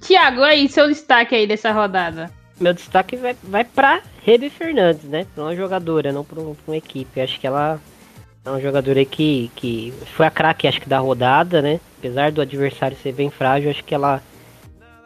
[0.00, 2.30] Tiago, aí, seu destaque aí dessa rodada.
[2.58, 5.26] Meu destaque vai, vai pra Rebe Fernandes, né?
[5.34, 7.20] Pra uma jogadora, não pra, um- pra uma equipe.
[7.20, 7.78] Acho que ela
[8.44, 11.78] é uma jogadora que, que foi a craque, acho que da rodada, né?
[11.98, 14.22] Apesar do adversário ser bem frágil, acho que ela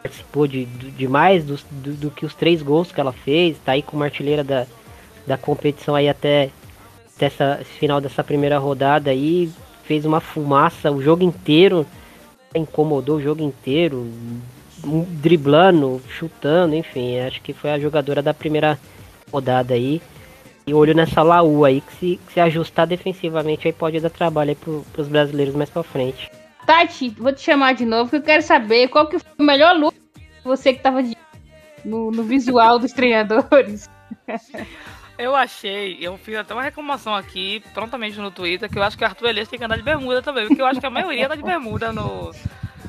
[0.02, 3.56] participou de, de, mais dos- do, do que os três gols que ela fez.
[3.64, 4.66] Tá aí como artilheira da,
[5.26, 6.50] da competição aí até,
[7.16, 9.50] até essa, final dessa primeira rodada aí.
[9.84, 11.86] Fez uma fumaça o jogo inteiro.
[12.54, 14.06] Incomodou o jogo inteiro
[14.84, 18.78] um- driblando, chutando, enfim, acho que foi a jogadora da primeira
[19.32, 20.00] rodada aí.
[20.66, 24.50] E olho nessa Laú aí, que se, que se ajustar defensivamente aí pode dar trabalho
[24.50, 26.30] aí pro, pros brasileiros mais pra frente.
[26.68, 29.74] Tati, vou te chamar de novo, que eu quero saber qual que foi o melhor
[29.74, 29.94] look
[30.44, 31.16] você que tava de-
[31.82, 33.88] no, no visual dos treinadores.
[35.18, 39.02] Eu achei, eu fiz até uma reclamação aqui, prontamente no Twitter, que eu acho que
[39.02, 41.26] o Arthur Elias tem que andar de bermuda também, porque eu acho que a maioria
[41.26, 42.30] anda de bermuda no.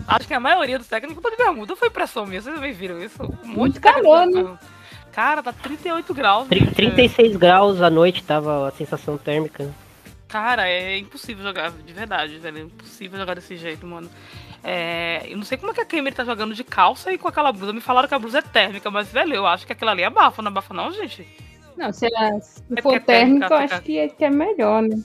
[0.08, 1.76] Acho que a maioria dos técnicos tá de bermuda.
[1.76, 3.18] Foi impressão minha, vocês também viram isso?
[3.44, 4.60] Um monte de técnico calor, né?
[5.12, 6.48] Cara, tá 38 graus.
[6.48, 6.76] Tri- gente.
[6.76, 9.68] 36 graus à noite tava a sensação térmica.
[10.30, 12.58] Cara, é impossível jogar, de verdade, velho.
[12.60, 14.10] É impossível jogar desse jeito, mano.
[14.64, 17.28] É, eu não sei como é que a Cameron tá jogando de calça e com
[17.28, 17.74] aquela blusa.
[17.74, 20.42] Me falaram que a blusa é térmica, mas, velho, eu acho que aquilo ali abafa,
[20.42, 21.28] não abafa não, gente?
[21.76, 24.30] Não, se, ela, se É for porque térmico, eu fica- acho que é, que é
[24.30, 25.02] melhor, né?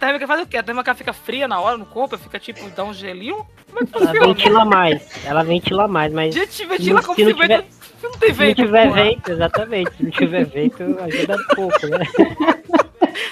[0.00, 0.56] Térmica faz o quê?
[0.56, 3.44] A térmica fica fria na hora no corpo, fica tipo, dá um gelinho?
[3.70, 4.26] Como é que Ela funciona?
[4.34, 7.72] ventila mais, ela ventila mais, mas Gente, ventila Se como não se tiver- vento.
[7.74, 8.56] Se não tem se não vento.
[8.56, 9.02] tiver porra.
[9.04, 11.98] vento, exatamente, se não tiver vento ajuda pouco, né?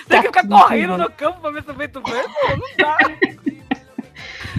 [0.08, 2.22] Tem que ficar correndo no campo pra ver se o vento vem.
[2.22, 2.98] Pô, não dá.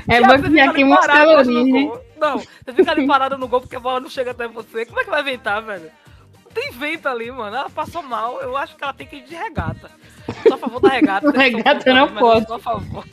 [0.07, 1.71] É bom que do calorias, né?
[1.71, 2.03] gol.
[2.17, 4.86] Não, você fica ali parado no gol porque a bola não chega até você.
[4.86, 5.91] Como é que vai ventar, velho?
[6.43, 7.55] Não tem vento ali, mano.
[7.55, 8.39] Ela passou mal.
[8.41, 9.89] Eu acho que ela tem que ir de regata.
[10.43, 11.32] Sou a favor da regata.
[11.32, 12.47] são Regata não eu pode.
[12.47, 13.05] Sou a favor.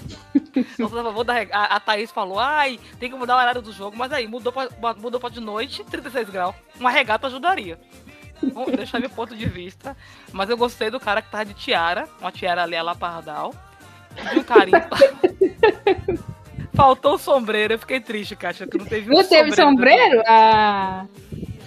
[0.55, 1.59] Eu sou a favor da regata.
[1.59, 3.97] A, a Thaís falou, ai, tem que mudar o horário do jogo.
[3.97, 6.55] Mas aí, mudou pra, mudou pra de noite, 36 graus.
[6.79, 7.79] Uma regata ajudaria.
[8.53, 9.97] Vou deixar meu ponto de vista.
[10.33, 12.09] Mas eu gostei do cara que tava de tiara.
[12.21, 13.55] Uma tiara ali, a La Pardal.
[14.33, 14.79] De um carinho.
[16.75, 17.75] Faltou o sombreiro.
[17.75, 20.23] Eu fiquei triste, Kátia, que não teve um Não teve sombreiro?
[20.27, 21.05] Ah,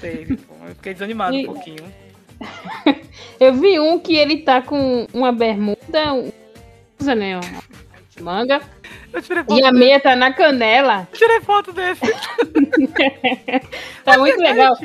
[0.02, 0.54] teve, pô.
[0.68, 1.94] Eu fiquei desanimado E- um pouquinho.
[3.40, 6.32] eu vi um que ele tá com uma bermuda, um-
[7.00, 7.40] usa, né?
[8.20, 8.62] Manga.
[9.12, 11.08] Eu tirei foto, E a meia tá na canela.
[11.12, 12.02] Eu tirei foto desse.
[14.04, 14.76] Tá muito legal.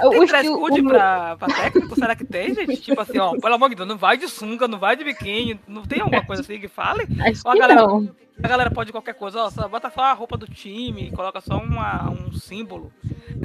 [0.00, 1.94] Tem O, dress code o- pra, pra técnico?
[1.94, 2.76] Será que tem, gente?
[2.78, 5.60] Tipo assim, ó, pelo amor de Deus, não vai de sunga, não vai de biquíni.
[5.66, 7.06] Não tem alguma coisa assim que fale?
[7.28, 8.10] Acho Ó, a que galera- não.
[8.40, 11.58] A galera pode qualquer coisa, ó, só bota só a roupa do time, coloca só
[11.58, 12.92] uma, um símbolo.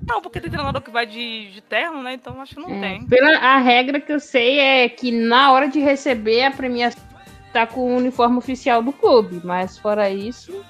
[0.08, 2.14] Não, porque tem treinador que vai de, de terno, né?
[2.14, 3.08] Então acho que não É, tem.
[3.08, 7.01] pela a regra que eu sei é que na hora de receber a premiação
[7.51, 10.64] tá com o uniforme oficial do clube, mas fora isso,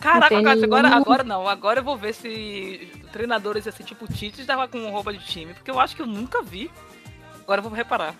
[0.00, 1.48] Caraca, agora, agora não.
[1.48, 5.54] Agora eu vou ver se treinadores assim, tipo Tite, estavam com roupa de time.
[5.54, 6.68] Porque eu acho que eu nunca vi.
[7.40, 8.16] Agora eu vou reparar.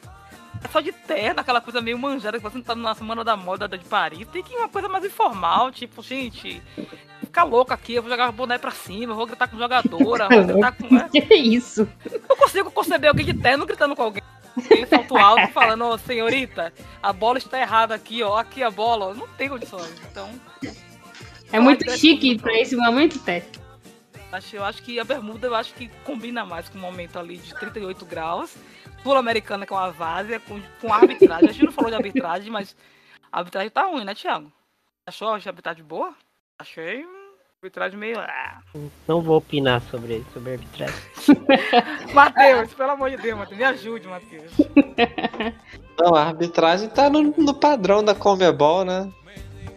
[0.62, 3.36] É só de terno, aquela coisa meio manjada que você não tá na semana da
[3.36, 4.26] moda de Paris.
[4.28, 6.62] Tem que ir uma coisa mais informal, tipo, gente,
[7.20, 10.28] ficar louco aqui, eu vou jogar o boné pra cima, eu vou gritar com jogadora,
[10.28, 10.88] vou gritar com.
[11.10, 11.88] que isso?
[12.28, 14.22] Eu consigo conceber alguém de terno gritando com alguém.
[14.68, 16.72] Tem salto alto falando, ô senhorita,
[17.02, 18.38] a bola está errada aqui, ó.
[18.38, 19.14] Aqui a bola, ó.
[19.14, 19.92] Não tem condições.
[20.08, 20.30] Então.
[21.50, 23.44] É muito chique pra esse momento, Té.
[24.34, 27.36] Acho, eu acho que a bermuda eu acho que combina mais com o momento ali
[27.36, 28.56] de 38 graus.
[29.02, 31.48] Sul-americana com a várzea, com, com a arbitragem.
[31.48, 32.74] A gente não falou de arbitragem, mas
[33.30, 34.50] a arbitragem tá ruim, né, Thiago?
[35.06, 36.14] Achou a arbitragem boa?
[36.58, 37.06] Achei
[37.64, 38.18] arbitragem meio.
[38.18, 38.60] Ah.
[39.08, 40.96] Não vou opinar sobre, sobre a arbitragem.
[42.12, 44.52] Matheus, pelo amor de Deus, Matheus, me ajude, Matheus.
[45.98, 49.10] Não, a arbitragem tá no, no padrão da Comebol, né?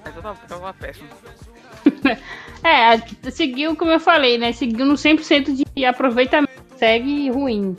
[0.03, 1.07] Mas eu tava, tava péssima.
[2.63, 4.51] É, seguiu como eu falei, né?
[4.51, 6.51] Seguiu no 100% de aproveitamento.
[6.75, 7.77] Segue ruim.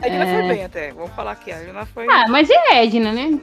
[0.00, 0.34] A Edna é...
[0.34, 1.50] foi bem até, vamos falar aqui.
[1.50, 2.06] A Edna foi.
[2.08, 3.40] Ah, mas é a Edna, né?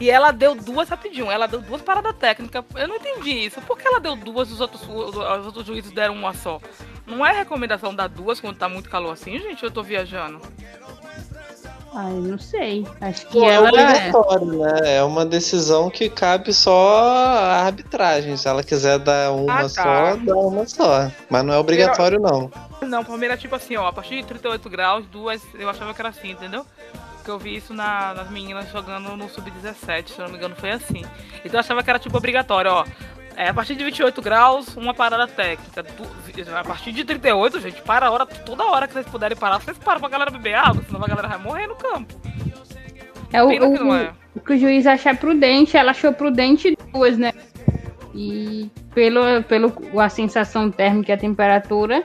[0.00, 2.64] E ela deu duas rapidinho, ela deu duas paradas técnicas.
[2.74, 3.60] Eu não entendi isso.
[3.62, 6.60] Por que ela deu duas e os outros, os outros juízes deram uma só?
[7.06, 9.62] Não é recomendação dar duas quando tá muito calor assim, gente?
[9.62, 10.40] Eu tô viajando.
[11.94, 12.86] Ai, não sei.
[13.00, 13.68] Acho que Pô, ela.
[13.68, 14.96] É obrigatório, né?
[14.96, 18.36] É uma decisão que cabe só a arbitragem.
[18.36, 19.68] Se ela quiser dar uma ah, tá.
[19.68, 21.10] só, dá uma só.
[21.28, 22.50] Mas não é obrigatório, não.
[22.80, 26.08] Não, Palmeiras, tipo assim, ó, a partir de 38 graus, duas, eu achava que era
[26.08, 26.64] assim, entendeu?
[27.16, 30.56] Porque eu vi isso na, nas meninas jogando no Sub-17, se eu não me engano,
[30.56, 31.04] foi assim.
[31.44, 32.84] Então eu achava que era tipo obrigatório, ó.
[33.36, 35.84] É, a partir de 28 graus, uma parada técnica.
[36.58, 39.78] A partir de 38, gente, para a hora, toda hora que vocês puderem parar, vocês
[39.78, 42.14] param pra galera beber água, senão a galera vai morrer no campo.
[43.32, 44.12] É o, que o, é.
[44.34, 47.32] o que o juiz achar prudente, ela achou prudente duas, né?
[48.14, 52.04] E pelo, pelo a sensação térmica e a temperatura,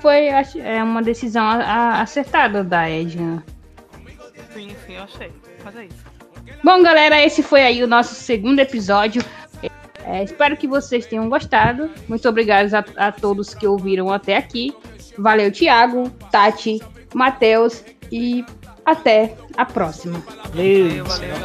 [0.00, 3.42] foi é uma decisão a, a, acertada da Edna.
[4.52, 5.32] Sim, sim, eu achei.
[5.64, 6.04] Mas é isso.
[6.62, 9.22] Bom, galera, esse foi aí o nosso segundo episódio.
[10.06, 11.90] É, espero que vocês tenham gostado.
[12.08, 14.72] Muito obrigado a, a todos que ouviram até aqui.
[15.18, 16.80] Valeu, Thiago, Tati,
[17.12, 18.44] Matheus e
[18.84, 20.22] até a próxima.
[20.54, 21.36] Valeu, valeu,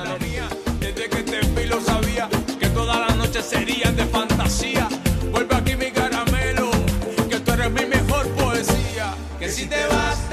[9.39, 10.30] Que si te vas